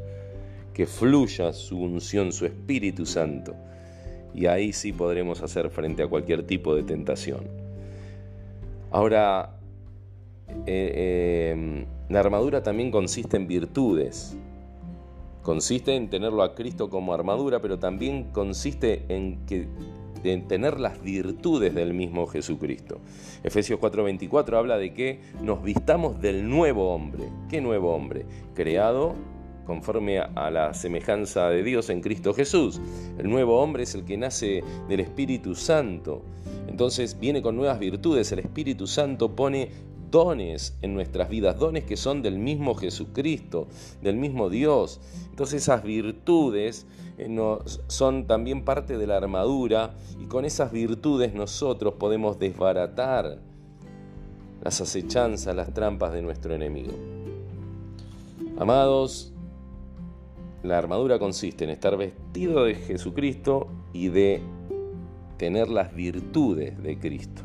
que 0.76 0.86
fluya 0.86 1.54
su 1.54 1.80
unción, 1.80 2.34
su 2.34 2.46
Espíritu 2.46 3.06
Santo. 3.06 3.56
Y 4.34 4.48
ahí 4.48 4.74
sí 4.74 4.92
podremos 4.92 5.42
hacer 5.42 5.70
frente 5.70 6.04
a 6.04 6.08
cualquier 6.08 6.46
tipo 6.46 6.76
de 6.76 6.84
tentación. 6.84 7.48
Ahora, 8.92 9.56
eh, 10.66 11.54
em, 11.54 11.86
la 12.10 12.20
armadura 12.20 12.62
también 12.62 12.92
consiste 12.92 13.38
en 13.38 13.48
virtudes. 13.48 14.38
Consiste 15.44 15.96
en 15.96 16.10
tenerlo 16.10 16.44
a 16.44 16.54
Cristo 16.56 16.90
como 16.90 17.14
armadura, 17.14 17.62
pero 17.62 17.80
también 17.80 18.26
consiste 18.34 19.06
en, 19.08 19.40
en 20.26 20.48
tener 20.50 20.78
las 20.78 21.02
virtudes 21.02 21.74
del 21.74 21.94
mismo 21.94 22.28
Jesucristo. 22.28 23.00
Efesios 23.44 23.80
4:24 23.80 24.58
habla 24.58 24.78
de 24.78 24.94
que 24.94 25.22
nos 25.42 25.64
vistamos 25.64 26.20
del 26.20 26.50
nuevo 26.50 26.94
hombre. 26.94 27.30
¿Qué 27.50 27.62
nuevo 27.62 27.96
hombre? 27.96 28.26
Creado 28.54 29.16
conforme 29.66 30.20
a 30.20 30.50
la 30.52 30.74
semejanza 30.74 31.50
de 31.50 31.64
Dios 31.64 31.90
en 31.90 32.02
Cristo 32.02 32.34
Jesús. 32.34 32.80
El 33.18 33.30
nuevo 33.30 33.62
hombre 33.62 33.84
es 33.84 33.96
el 33.96 34.06
que 34.06 34.18
nace 34.18 34.64
del 34.88 35.00
Espíritu 35.02 35.56
Santo. 35.56 36.22
Entonces 36.68 37.20
viene 37.20 37.42
con 37.42 37.56
nuevas 37.56 37.80
virtudes. 37.80 38.32
El 38.32 38.40
Espíritu 38.40 38.88
Santo 38.88 39.36
pone 39.36 39.70
dones 40.12 40.78
en 40.82 40.94
nuestras 40.94 41.30
vidas, 41.30 41.60
dones 41.60 41.84
que 41.84 41.98
son 41.98 42.22
del 42.22 42.40
mismo 42.40 42.76
Jesucristo, 42.76 43.68
del 44.02 44.16
mismo 44.16 44.50
Dios. 44.50 45.02
Entonces 45.30 45.64
esas 45.64 45.84
virtudes 45.84 46.86
eh, 47.18 47.30
son 47.88 48.28
también 48.28 48.64
parte 48.64 48.98
de 48.98 49.08
la 49.08 49.18
armadura 49.18 49.96
y 50.20 50.26
con 50.26 50.46
esas 50.46 50.72
virtudes 50.72 51.34
nosotros 51.34 51.96
podemos 51.96 52.40
desbaratar 52.40 53.40
las 54.62 54.82
acechanzas, 54.82 55.56
las 55.56 55.74
trampas 55.74 56.14
de 56.14 56.22
nuestro 56.22 56.56
enemigo. 56.56 56.94
Amados, 58.58 59.34
la 60.68 60.78
armadura 60.78 61.20
consiste 61.20 61.64
en 61.64 61.70
estar 61.70 61.96
vestido 61.98 62.66
de 62.66 62.76
Jesucristo 62.76 63.68
y 63.94 64.10
de 64.10 64.42
tener 65.38 65.70
las 65.70 65.94
virtudes 65.94 66.82
de 66.82 66.98
Cristo. 66.98 67.44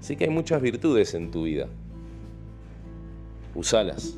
Así 0.00 0.16
que 0.16 0.24
hay 0.24 0.30
muchas 0.30 0.62
virtudes 0.62 1.14
en 1.14 1.30
tu 1.30 1.44
vida. 1.44 1.68
Usalas. 3.54 4.16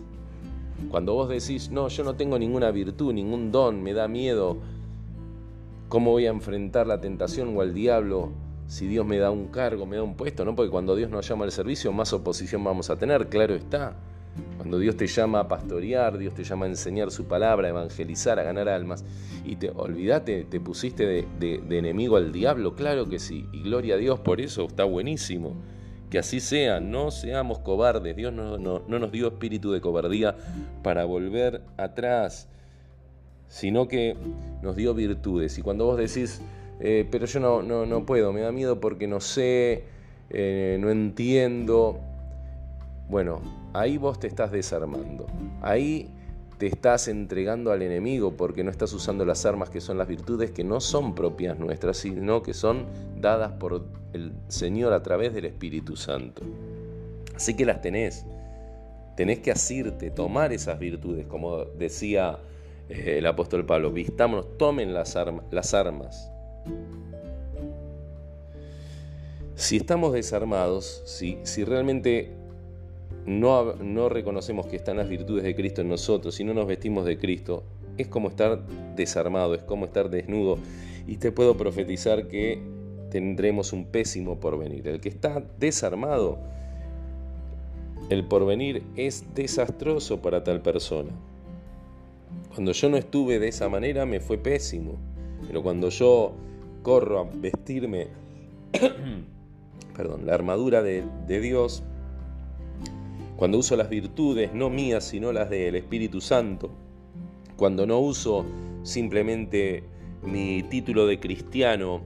Cuando 0.91 1.15
vos 1.15 1.29
decís, 1.29 1.71
no, 1.71 1.89
yo 1.89 2.05
no 2.05 2.15
tengo 2.15 2.39
ninguna 2.39 2.71
virtud, 2.71 3.13
ningún 3.13 3.51
don, 3.51 3.83
me 3.83 3.93
da 3.93 4.09
miedo, 4.09 4.59
¿cómo 5.89 6.13
voy 6.13 6.27
a 6.27 6.31
enfrentar 6.31 6.87
la 6.87 7.01
tentación 7.01 7.57
o 7.57 7.61
al 7.61 7.75
diablo 7.75 8.31
si 8.67 8.87
Dios 8.87 9.07
me 9.07 9.19
da 9.19 9.31
un 9.31 9.49
cargo, 9.49 9.87
me 9.87 9.97
da 9.97 10.03
un 10.03 10.15
puesto? 10.15 10.45
¿no? 10.45 10.55
Porque 10.55 10.71
cuando 10.71 10.95
Dios 10.97 11.11
nos 11.11 11.27
llama 11.29 11.45
al 11.45 11.53
servicio, 11.53 11.93
más 11.93 12.13
oposición 12.13 12.63
vamos 12.63 12.91
a 12.91 12.97
tener, 12.97 13.29
claro 13.29 13.55
está. 13.55 13.97
Cuando 14.57 14.79
Dios 14.79 14.97
te 14.97 15.07
llama 15.07 15.41
a 15.41 15.49
pastorear, 15.49 16.19
Dios 16.19 16.35
te 16.35 16.45
llama 16.45 16.67
a 16.67 16.69
enseñar 16.69 17.11
su 17.11 17.25
palabra, 17.25 17.67
a 17.67 17.71
evangelizar, 17.71 18.39
a 18.39 18.43
ganar 18.43 18.69
almas, 18.69 19.05
y 19.45 19.57
te 19.57 19.71
olvídate, 19.71 20.45
te 20.45 20.61
pusiste 20.61 21.05
de, 21.07 21.63
enemigo 21.71 22.17
al 22.17 22.33
diablo, 22.33 22.75
claro 22.75 23.09
que 23.09 23.19
sí, 23.19 23.47
y 23.53 23.63
gloria 23.63 23.97
a 23.97 23.99
Dios 23.99 24.21
por 24.21 24.41
eso, 24.41 24.67
está 24.67 24.85
buenísimo. 24.85 25.57
Que 26.11 26.19
así 26.19 26.41
sea, 26.41 26.79
no 26.79 27.11
seamos 27.11 27.59
cobardes, 27.59 28.15
Dios 28.15 28.33
no, 28.33 28.59
nos 28.59 29.13
dio 29.13 29.29
espíritu 29.29 29.73
de 29.73 29.81
cobardía 29.81 30.37
para 30.83 31.07
volver 31.07 31.63
atrás, 31.79 32.49
sino 33.49 33.89
que 33.89 34.17
nos 34.63 34.77
dio 34.77 34.95
virtudes. 34.95 35.59
Y 35.59 35.63
cuando 35.63 35.87
vos 35.87 35.97
decís, 35.97 36.43
eh, 36.81 37.09
pero 37.11 37.27
yo 37.27 37.41
no, 37.41 37.63
no, 37.63 37.87
no, 37.87 38.05
puedo, 38.05 38.33
me 38.33 38.43
da 38.43 38.53
miedo 38.53 38.79
porque 38.79 39.09
no 39.09 39.21
sé, 39.21 39.85
eh, 40.29 40.77
no 40.81 40.91
entiendo, 40.91 41.99
bueno, 43.09 43.62
ahí 43.73 43.99
vos 43.99 44.19
te 44.19 44.27
estás 44.27 44.53
desarmando. 44.53 45.27
Ahí 45.61 46.11
te 46.59 46.67
estás 46.67 47.09
entregando 47.09 47.73
al 47.73 47.83
enemigo 47.83 48.37
porque 48.37 48.63
no 48.63 48.71
estás 48.71 48.93
usando 48.93 49.25
las 49.25 49.45
armas 49.47 49.71
que 49.71 49.81
son 49.81 49.99
las 49.99 50.07
virtudes 50.07 50.53
que 50.53 50.63
no 50.63 50.81
son 50.81 51.15
propias 51.15 51.59
nuestras, 51.59 51.97
sino 51.97 52.43
que 52.43 52.55
son 52.55 52.87
dadas 53.17 53.53
por 53.53 53.85
el 54.13 54.33
Señor 54.49 54.93
a 54.93 55.03
través 55.03 55.35
del 55.35 55.47
Espíritu 55.47 55.97
Santo. 55.97 56.43
Así 57.35 57.55
que 57.55 57.65
las 57.65 57.81
tenés. 57.81 58.25
Tenés 59.17 59.41
que 59.41 59.51
asirte, 59.51 60.11
tomar 60.11 60.53
esas 60.53 60.79
virtudes, 60.79 61.27
como 61.27 61.65
decía 61.65 62.39
eh, 62.89 63.17
el 63.19 63.27
apóstol 63.27 63.67
Pablo. 63.67 63.91
Vistámonos, 63.91 64.57
tomen 64.57 64.95
las, 64.95 65.19
las 65.51 65.75
armas. 65.75 66.31
Si 69.55 69.77
estamos 69.77 70.13
desarmados, 70.13 71.03
si, 71.05 71.39
si 71.43 71.65
realmente 71.65 72.42
no, 73.27 74.09
reconocemos 74.09 74.67
que 74.67 74.77
están 74.77 74.97
las 74.97 75.09
virtudes 75.09 75.45
de 75.45 75.55
Cristo 75.55 75.81
en 75.83 75.89
nosotros, 75.89 76.35
si 76.35 76.45
no 76.45 76.55
nos 76.55 76.67
vestimos 76.67 77.05
de 77.05 77.19
Cristo, 77.19 77.63
es 77.97 78.09
como 78.09 78.29
estar 78.29 78.67
desarmado, 78.97 79.55
es 79.55 79.63
como 79.63 79.85
estar 79.85 80.11
desnudo. 80.11 80.59
Y 81.07 81.17
te 81.17 81.31
puedo 81.31 81.57
profetizar 81.57 82.29
que 82.29 82.61
tendremos 83.11 83.73
un 83.73 83.85
pésimo 83.87 84.41
porvenir. 84.41 84.89
El 84.89 85.01
que 85.01 85.09
está 85.09 85.45
desarmado, 85.59 86.39
el 88.09 88.25
porvenir 88.25 88.83
es 88.97 89.25
desastroso 89.35 90.21
para 90.21 90.43
tal 90.43 90.63
persona. 90.63 91.11
Cuando 92.55 92.73
yo 92.73 92.89
no 92.89 92.97
estuve 92.97 93.39
de 93.39 93.49
esa 93.49 93.69
manera 93.69 94.05
me 94.07 94.21
fue 94.21 94.39
pésimo. 94.39 94.97
Pero 95.47 95.63
cuando 95.63 95.89
yo 95.91 96.33
corro 96.83 97.21
a 97.21 97.25
vestirme, 97.25 98.09
perdón, 99.97 100.27
la 100.27 100.35
armadura 100.35 100.83
de, 100.83 101.05
de 101.27 101.41
Dios, 101.41 101.83
cuando 103.43 103.59
uso 103.59 103.75
las 103.75 103.91
virtudes 103.91 104.55
no 104.55 104.71
mías, 104.71 105.03
sino 105.03 105.33
las 105.33 105.51
del 105.51 105.75
Espíritu 105.75 106.21
Santo, 106.21 106.71
cuando 107.57 107.87
no 107.87 107.99
uso 107.99 108.47
simplemente 108.85 109.83
mi 110.23 110.63
título 110.63 111.09
de 111.09 111.19
cristiano 111.19 112.03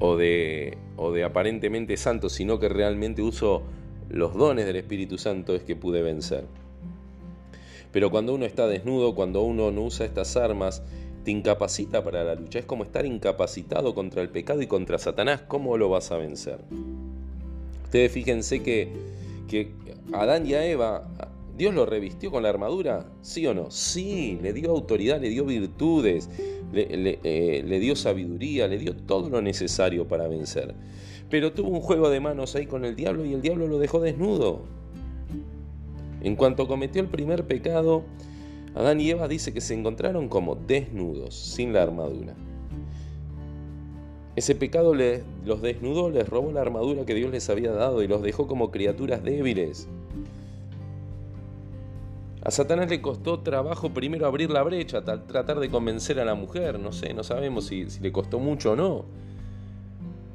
o 0.00 0.16
de, 0.18 0.76
aparentemente 1.24 1.96
santo, 1.96 2.28
sino 2.28 2.58
que 2.58 2.68
realmente 2.68 3.22
uso 3.22 3.62
los 4.10 4.34
dones 4.34 4.66
del 4.66 4.76
Espíritu 4.76 5.16
Santo, 5.16 5.54
es 5.54 5.62
que 5.62 5.74
pude 5.74 6.02
vencer. 6.02 6.44
Pero 7.90 8.10
cuando 8.10 8.34
uno 8.34 8.44
está 8.44 8.66
desnudo, 8.66 9.14
cuando 9.14 9.40
uno 9.40 9.70
no 9.70 9.80
usa 9.80 10.04
estas 10.04 10.36
armas, 10.36 10.82
te 11.24 11.30
incapacita 11.30 12.04
para 12.04 12.22
la 12.22 12.34
lucha. 12.34 12.58
Es 12.58 12.66
como 12.66 12.84
estar 12.84 13.06
incapacitado 13.06 13.94
contra 13.94 14.20
el 14.20 14.28
pecado 14.28 14.60
y 14.60 14.66
contra 14.66 14.98
Satanás. 14.98 15.40
¿Cómo 15.48 15.78
lo 15.78 15.88
vas 15.88 16.12
a 16.12 16.18
vencer? 16.18 16.58
Ustedes 17.84 18.12
fíjense 18.12 18.62
que 18.62 19.16
que 19.48 19.72
Adán 20.12 20.46
y 20.46 20.54
Eva, 20.54 21.08
¿Dios 21.58 21.74
lo 21.74 21.86
revistió 21.86 22.30
con 22.30 22.44
la 22.44 22.50
armadura? 22.50 23.06
¿Sí 23.20 23.44
o 23.48 23.52
no? 23.52 23.68
Sí, 23.72 24.38
le 24.40 24.52
dio 24.52 24.70
autoridad, 24.70 25.20
le 25.20 25.28
dio 25.28 25.44
virtudes, 25.44 26.30
le, 26.72 27.18
eh, 27.24 27.78
dio 27.80 27.96
sabiduría, 27.96 28.68
le 28.68 28.78
dio 28.78 28.94
todo 28.94 29.28
lo 29.28 29.42
necesario 29.42 30.06
para 30.06 30.28
vencer. 30.28 30.76
Pero 31.28 31.52
tuvo 31.52 31.70
un 31.70 31.80
juego 31.80 32.10
de 32.10 32.20
manos 32.20 32.54
ahí 32.54 32.66
con 32.66 32.84
el 32.84 32.94
diablo 32.94 33.24
y 33.24 33.34
el 33.34 33.42
diablo 33.42 33.66
lo 33.66 33.80
dejó 33.80 33.98
desnudo. 33.98 34.60
En 36.22 36.36
cuanto 36.36 36.68
cometió 36.68 37.02
el 37.02 37.08
primer 37.08 37.44
pecado, 37.44 38.04
Adán 38.76 39.00
y 39.00 39.10
Eva 39.10 39.26
dice 39.26 39.52
que 39.52 39.60
se 39.60 39.74
encontraron 39.74 40.28
como 40.28 40.54
desnudos, 40.54 41.34
sin 41.34 41.72
la 41.72 41.82
armadura. 41.82 42.36
Ese 44.38 44.54
pecado 44.54 44.94
los 44.94 45.62
desnudó, 45.62 46.10
les 46.10 46.28
robó 46.28 46.52
la 46.52 46.60
armadura 46.60 47.04
que 47.04 47.14
Dios 47.14 47.32
les 47.32 47.50
había 47.50 47.72
dado 47.72 48.04
y 48.04 48.06
los 48.06 48.22
dejó 48.22 48.46
como 48.46 48.70
criaturas 48.70 49.24
débiles. 49.24 49.88
A 52.44 52.52
Satanás 52.52 52.88
le 52.88 53.02
costó 53.02 53.40
trabajo 53.40 53.90
primero 53.90 54.28
abrir 54.28 54.52
la 54.52 54.62
brecha, 54.62 55.02
tratar 55.02 55.58
de 55.58 55.68
convencer 55.68 56.20
a 56.20 56.24
la 56.24 56.36
mujer, 56.36 56.78
no 56.78 56.92
sé, 56.92 57.14
no 57.14 57.24
sabemos 57.24 57.66
si, 57.66 57.90
si 57.90 57.98
le 57.98 58.12
costó 58.12 58.38
mucho 58.38 58.74
o 58.74 58.76
no. 58.76 59.06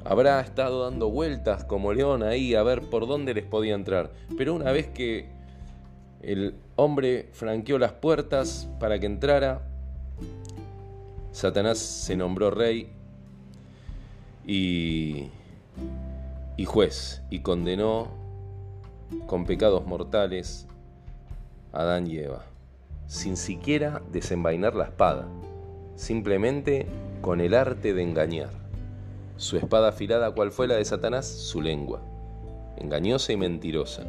Habrá 0.04 0.38
estado 0.42 0.84
dando 0.84 1.08
vueltas 1.08 1.64
como 1.64 1.94
león 1.94 2.22
ahí 2.22 2.54
a 2.54 2.62
ver 2.62 2.82
por 2.82 3.06
dónde 3.08 3.32
les 3.32 3.46
podía 3.46 3.74
entrar. 3.74 4.12
Pero 4.36 4.52
una 4.52 4.70
vez 4.70 4.86
que 4.88 5.30
el 6.20 6.56
hombre 6.76 7.30
franqueó 7.32 7.78
las 7.78 7.92
puertas 7.92 8.68
para 8.78 8.98
que 9.00 9.06
entrara, 9.06 9.66
Satanás 11.32 11.78
se 11.78 12.16
nombró 12.16 12.50
rey 12.50 12.92
y, 14.46 15.30
y 16.56 16.64
juez 16.64 17.22
y 17.30 17.40
condenó 17.40 18.08
con 19.26 19.46
pecados 19.46 19.86
mortales 19.86 20.66
a 21.72 21.80
Adán 21.82 22.06
y 22.06 22.18
Eva, 22.18 22.44
sin 23.06 23.36
siquiera 23.36 24.02
desenvainar 24.12 24.74
la 24.74 24.84
espada, 24.84 25.26
simplemente 25.96 26.86
con 27.20 27.40
el 27.40 27.54
arte 27.54 27.94
de 27.94 28.02
engañar. 28.02 28.50
Su 29.36 29.56
espada 29.56 29.88
afilada, 29.88 30.32
¿cuál 30.32 30.52
fue 30.52 30.68
la 30.68 30.76
de 30.76 30.84
Satanás? 30.84 31.26
Su 31.26 31.60
lengua, 31.60 32.00
engañosa 32.76 33.32
y 33.32 33.36
mentirosa. 33.36 34.04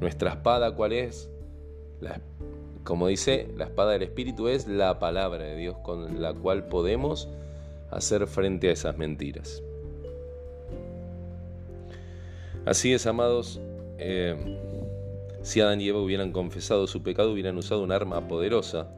Nuestra 0.00 0.30
espada, 0.30 0.74
¿cuál 0.74 0.92
es? 0.92 1.30
como 2.84 3.08
dice, 3.08 3.52
la 3.56 3.64
espada 3.64 3.92
del 3.92 4.02
Espíritu 4.02 4.48
es 4.48 4.66
la 4.66 4.98
palabra 4.98 5.44
de 5.44 5.56
Dios 5.56 5.76
con 5.82 6.22
la 6.22 6.32
cual 6.32 6.66
podemos 6.66 7.28
hacer 7.90 8.26
frente 8.26 8.68
a 8.68 8.72
esas 8.72 8.96
mentiras. 8.96 9.62
Así 12.66 12.92
es, 12.92 13.06
amados, 13.06 13.60
eh, 13.98 14.36
si 15.42 15.60
Adán 15.60 15.80
y 15.80 15.88
Eva 15.88 16.00
hubieran 16.00 16.32
confesado 16.32 16.86
su 16.86 17.02
pecado, 17.02 17.32
hubieran 17.32 17.56
usado 17.56 17.82
un 17.82 17.92
arma 17.92 18.28
poderosa, 18.28 18.88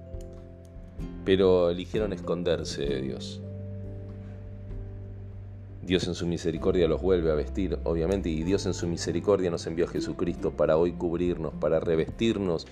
pero 1.25 1.71
eligieron 1.71 2.13
esconderse 2.13 2.83
de 2.83 3.01
Dios. 3.01 3.41
Dios 5.83 6.07
en 6.07 6.15
su 6.15 6.27
misericordia 6.27 6.87
los 6.87 7.03
vuelve 7.03 7.31
a 7.31 7.35
vestir, 7.35 7.79
obviamente, 7.85 8.29
y 8.29 8.43
Dios 8.45 8.67
en 8.67 8.75
su 8.75 8.87
misericordia 8.87 9.51
nos 9.51 9.67
envió 9.67 9.85
a 9.85 9.89
Jesucristo 9.89 10.53
para 10.53 10.77
hoy 10.77 10.93
cubrirnos, 10.93 11.53
para 11.55 11.81
revestirnos, 11.81 12.67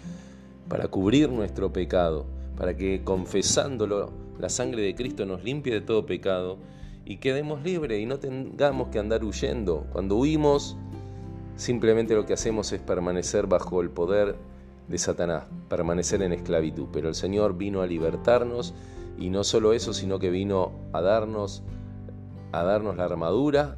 para 0.68 0.88
cubrir 0.88 1.30
nuestro 1.30 1.72
pecado, 1.72 2.26
para 2.56 2.76
que 2.76 3.02
confesándolo 3.02 4.12
la 4.40 4.48
sangre 4.48 4.82
de 4.82 4.94
Cristo 4.94 5.26
nos 5.26 5.44
limpie 5.44 5.72
de 5.72 5.80
todo 5.80 6.06
pecado 6.06 6.58
y 7.04 7.16
quedemos 7.16 7.62
libres 7.62 8.00
y 8.00 8.06
no 8.06 8.18
tengamos 8.18 8.88
que 8.88 8.98
andar 8.98 9.24
huyendo. 9.24 9.86
Cuando 9.92 10.16
huimos, 10.16 10.76
simplemente 11.56 12.14
lo 12.14 12.26
que 12.26 12.32
hacemos 12.32 12.72
es 12.72 12.80
permanecer 12.80 13.46
bajo 13.46 13.80
el 13.80 13.90
poder 13.90 14.36
de 14.88 14.98
Satanás, 14.98 15.44
permanecer 15.68 16.22
en 16.22 16.32
esclavitud. 16.32 16.88
Pero 16.92 17.08
el 17.08 17.14
Señor 17.14 17.56
vino 17.56 17.82
a 17.82 17.86
libertarnos 17.86 18.74
y 19.18 19.30
no 19.30 19.44
solo 19.44 19.72
eso, 19.72 19.92
sino 19.92 20.18
que 20.18 20.30
vino 20.30 20.72
a 20.92 21.00
darnos 21.00 21.62
a 22.52 22.64
darnos 22.64 22.96
la 22.96 23.04
armadura 23.04 23.76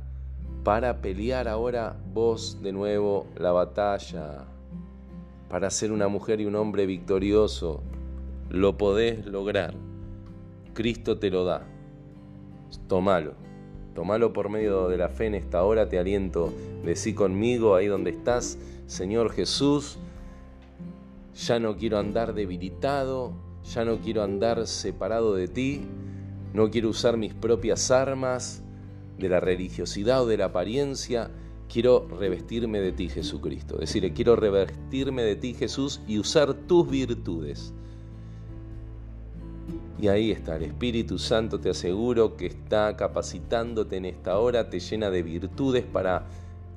para 0.65 1.03
pelear 1.03 1.49
ahora 1.49 1.97
vos 2.15 2.59
de 2.63 2.73
nuevo 2.73 3.27
la 3.37 3.53
batalla, 3.53 4.45
para 5.49 5.69
ser 5.71 5.93
una 5.93 6.09
mujer 6.09 6.41
y 6.41 6.47
un 6.47 6.55
hombre 6.55 6.87
victorioso. 6.87 7.83
Lo 8.49 8.77
podés 8.77 9.27
lograr. 9.27 9.75
Cristo 10.75 11.19
te 11.19 11.31
lo 11.31 11.45
da. 11.45 11.67
Tómalo. 12.89 13.35
Tómalo 13.95 14.33
por 14.33 14.49
medio 14.49 14.89
de 14.89 14.97
la 14.97 15.09
fe 15.09 15.27
en 15.27 15.35
esta 15.35 15.63
hora. 15.65 15.89
Te 15.89 15.99
aliento. 15.99 16.53
Decí 16.85 17.15
conmigo 17.15 17.75
ahí 17.75 17.87
donde 17.87 18.11
estás. 18.11 18.59
Señor 18.87 19.33
Jesús, 19.33 19.99
ya 21.35 21.59
no 21.59 21.77
quiero 21.77 21.99
andar 21.99 22.35
debilitado. 22.35 23.33
Ya 23.65 23.85
no 23.85 23.99
quiero 23.99 24.23
andar 24.23 24.67
separado 24.67 25.35
de 25.35 25.49
ti. 25.49 25.83
No 26.53 26.71
quiero 26.71 26.89
usar 26.91 27.17
mis 27.17 27.35
propias 27.35 27.91
armas 27.91 28.63
de 29.19 29.29
la 29.29 29.41
religiosidad 29.41 30.23
o 30.23 30.27
de 30.27 30.37
la 30.37 30.47
apariencia. 30.47 31.31
Quiero 31.69 32.07
revestirme 32.07 32.81
de 32.81 32.93
ti, 32.93 33.09
Jesucristo. 33.09 33.79
Decirle, 33.79 34.13
quiero 34.13 34.37
revestirme 34.37 35.23
de 35.23 35.37
ti, 35.37 35.55
Jesús, 35.55 36.03
y 36.07 36.19
usar 36.19 36.53
tus 36.53 36.91
virtudes. 36.91 37.73
Y 40.03 40.09
ahí 40.09 40.33
está, 40.33 40.57
el 40.57 40.65
Espíritu 40.65 41.17
Santo 41.17 41.61
te 41.61 41.71
aseguro 41.71 42.37
que 42.37 42.47
está 42.47 42.97
capacitándote 42.97 43.99
en 43.99 44.07
esta 44.07 44.37
hora, 44.37 44.69
te 44.69 44.81
llena 44.81 45.11
de 45.11 45.23
virtudes 45.23 45.85
para 45.85 46.25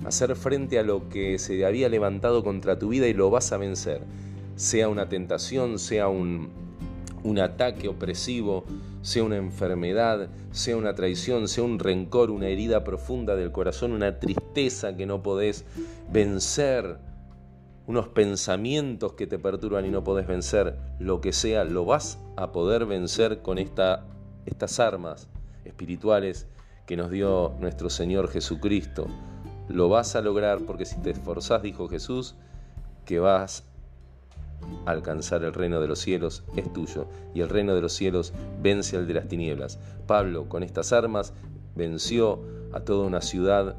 hacer 0.06 0.36
frente 0.36 0.78
a 0.78 0.84
lo 0.84 1.10
que 1.10 1.40
se 1.40 1.66
había 1.66 1.90
levantado 1.90 2.44
contra 2.44 2.78
tu 2.78 2.90
vida 2.90 3.08
y 3.08 3.16
lo 3.16 3.32
vas 3.32 3.52
a 3.52 3.58
vencer. 3.58 4.02
Sea 4.58 4.90
una 4.90 5.10
tentación, 5.10 5.80
sea 5.80 6.08
un, 6.08 6.50
un 7.24 7.40
ataque 7.40 7.88
opresivo, 7.88 8.64
sea 9.02 9.24
una 9.24 9.38
enfermedad, 9.38 10.30
sea 10.52 10.78
una 10.78 10.94
traición, 10.94 11.48
sea 11.48 11.64
un 11.64 11.80
rencor, 11.80 12.30
una 12.30 12.48
herida 12.48 12.84
profunda 12.84 13.36
del 13.36 13.52
corazón, 13.52 13.92
una 13.92 14.20
tristeza 14.20 14.96
que 14.96 15.08
no 15.08 15.24
podés 15.24 15.66
vencer 16.14 17.00
unos 17.88 18.08
pensamientos 18.08 19.14
que 19.14 19.28
te 19.28 19.38
perturban 19.38 19.86
y 19.86 19.90
no 19.90 20.04
podés 20.04 20.28
vencer, 20.28 20.78
lo 21.00 21.22
que 21.22 21.34
sea, 21.34 21.64
lo 21.64 21.86
vas 21.86 22.20
a 22.36 22.52
poder 22.52 22.86
vencer 22.86 23.42
con 23.42 23.58
esta, 23.58 24.06
estas 24.46 24.80
armas 24.80 25.30
espirituales 25.66 26.48
que 26.88 26.98
nos 26.98 27.12
dio 27.12 27.54
nuestro 27.60 27.90
Señor 27.90 28.30
Jesucristo. 28.30 29.08
Lo 29.68 29.90
vas 29.90 30.16
a 30.16 30.22
lograr 30.22 30.60
porque 30.66 30.86
si 30.86 30.98
te 30.98 31.12
esforzás, 31.12 31.62
dijo 31.62 31.88
Jesús, 31.88 32.36
que 33.06 33.20
vas 33.20 33.64
a 34.86 34.92
alcanzar 34.92 35.44
el 35.44 35.54
reino 35.54 35.80
de 35.80 35.88
los 35.88 36.00
cielos, 36.00 36.44
es 36.56 36.72
tuyo, 36.74 37.08
y 37.34 37.42
el 37.42 37.50
reino 37.50 37.76
de 37.76 37.82
los 37.82 37.94
cielos 37.94 38.34
vence 38.62 38.98
al 38.98 39.08
de 39.08 39.14
las 39.14 39.28
tinieblas. 39.28 39.80
Pablo 40.08 40.50
con 40.50 40.64
estas 40.64 40.92
armas 40.92 41.34
venció 41.76 42.42
a 42.74 42.80
toda 42.80 43.06
una 43.06 43.22
ciudad 43.22 43.76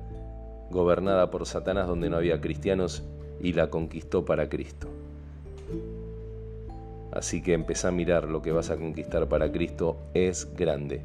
gobernada 0.71 1.31
por 1.31 1.47
Satanás 1.47 1.87
donde 1.87 2.11
no 2.11 2.17
había 2.17 2.41
cristianos 2.41 3.03
y 3.41 3.53
la 3.53 3.71
conquistó 3.71 4.25
para 4.25 4.49
Cristo. 4.49 4.89
Así 7.13 7.43
que 7.43 7.55
empezá 7.55 7.89
a 7.89 7.93
mirar 7.93 8.25
lo 8.25 8.43
que 8.43 8.53
vas 8.53 8.71
a 8.71 8.77
conquistar 8.77 9.27
para 9.29 9.51
Cristo 9.51 9.97
es 10.13 10.55
grande. 10.55 11.03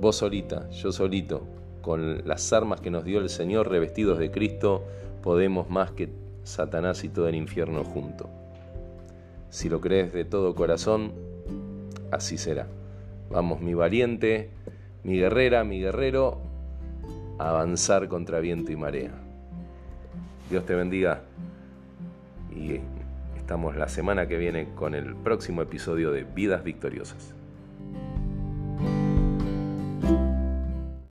Vos 0.00 0.16
solita, 0.16 0.70
yo 0.70 0.92
solito, 0.92 1.42
con 1.82 2.26
las 2.26 2.52
armas 2.52 2.80
que 2.80 2.90
nos 2.90 3.04
dio 3.04 3.18
el 3.18 3.30
Señor 3.30 3.68
revestidos 3.68 4.18
de 4.18 4.30
Cristo, 4.30 4.84
podemos 5.22 5.68
más 5.70 5.90
que 5.90 6.08
Satanás 6.44 7.02
y 7.02 7.08
todo 7.08 7.28
el 7.28 7.34
infierno 7.34 7.82
junto. 7.82 8.28
Si 9.50 9.68
lo 9.68 9.80
crees 9.80 10.12
de 10.12 10.24
todo 10.24 10.54
corazón, 10.54 11.12
así 12.12 12.38
será. 12.38 12.68
Vamos, 13.30 13.60
mi 13.60 13.74
valiente, 13.74 14.50
mi 15.02 15.18
guerrera, 15.18 15.64
mi 15.64 15.80
guerrero, 15.80 16.38
a 17.38 17.50
avanzar 17.50 18.08
contra 18.08 18.40
viento 18.40 18.70
y 18.70 18.76
marea. 18.76 19.27
Dios 20.50 20.64
te 20.64 20.74
bendiga 20.74 21.20
y 22.54 22.80
estamos 23.36 23.76
la 23.76 23.88
semana 23.88 24.26
que 24.26 24.38
viene 24.38 24.68
con 24.74 24.94
el 24.94 25.14
próximo 25.14 25.60
episodio 25.60 26.10
de 26.10 26.24
Vidas 26.24 26.64
Victoriosas. 26.64 27.37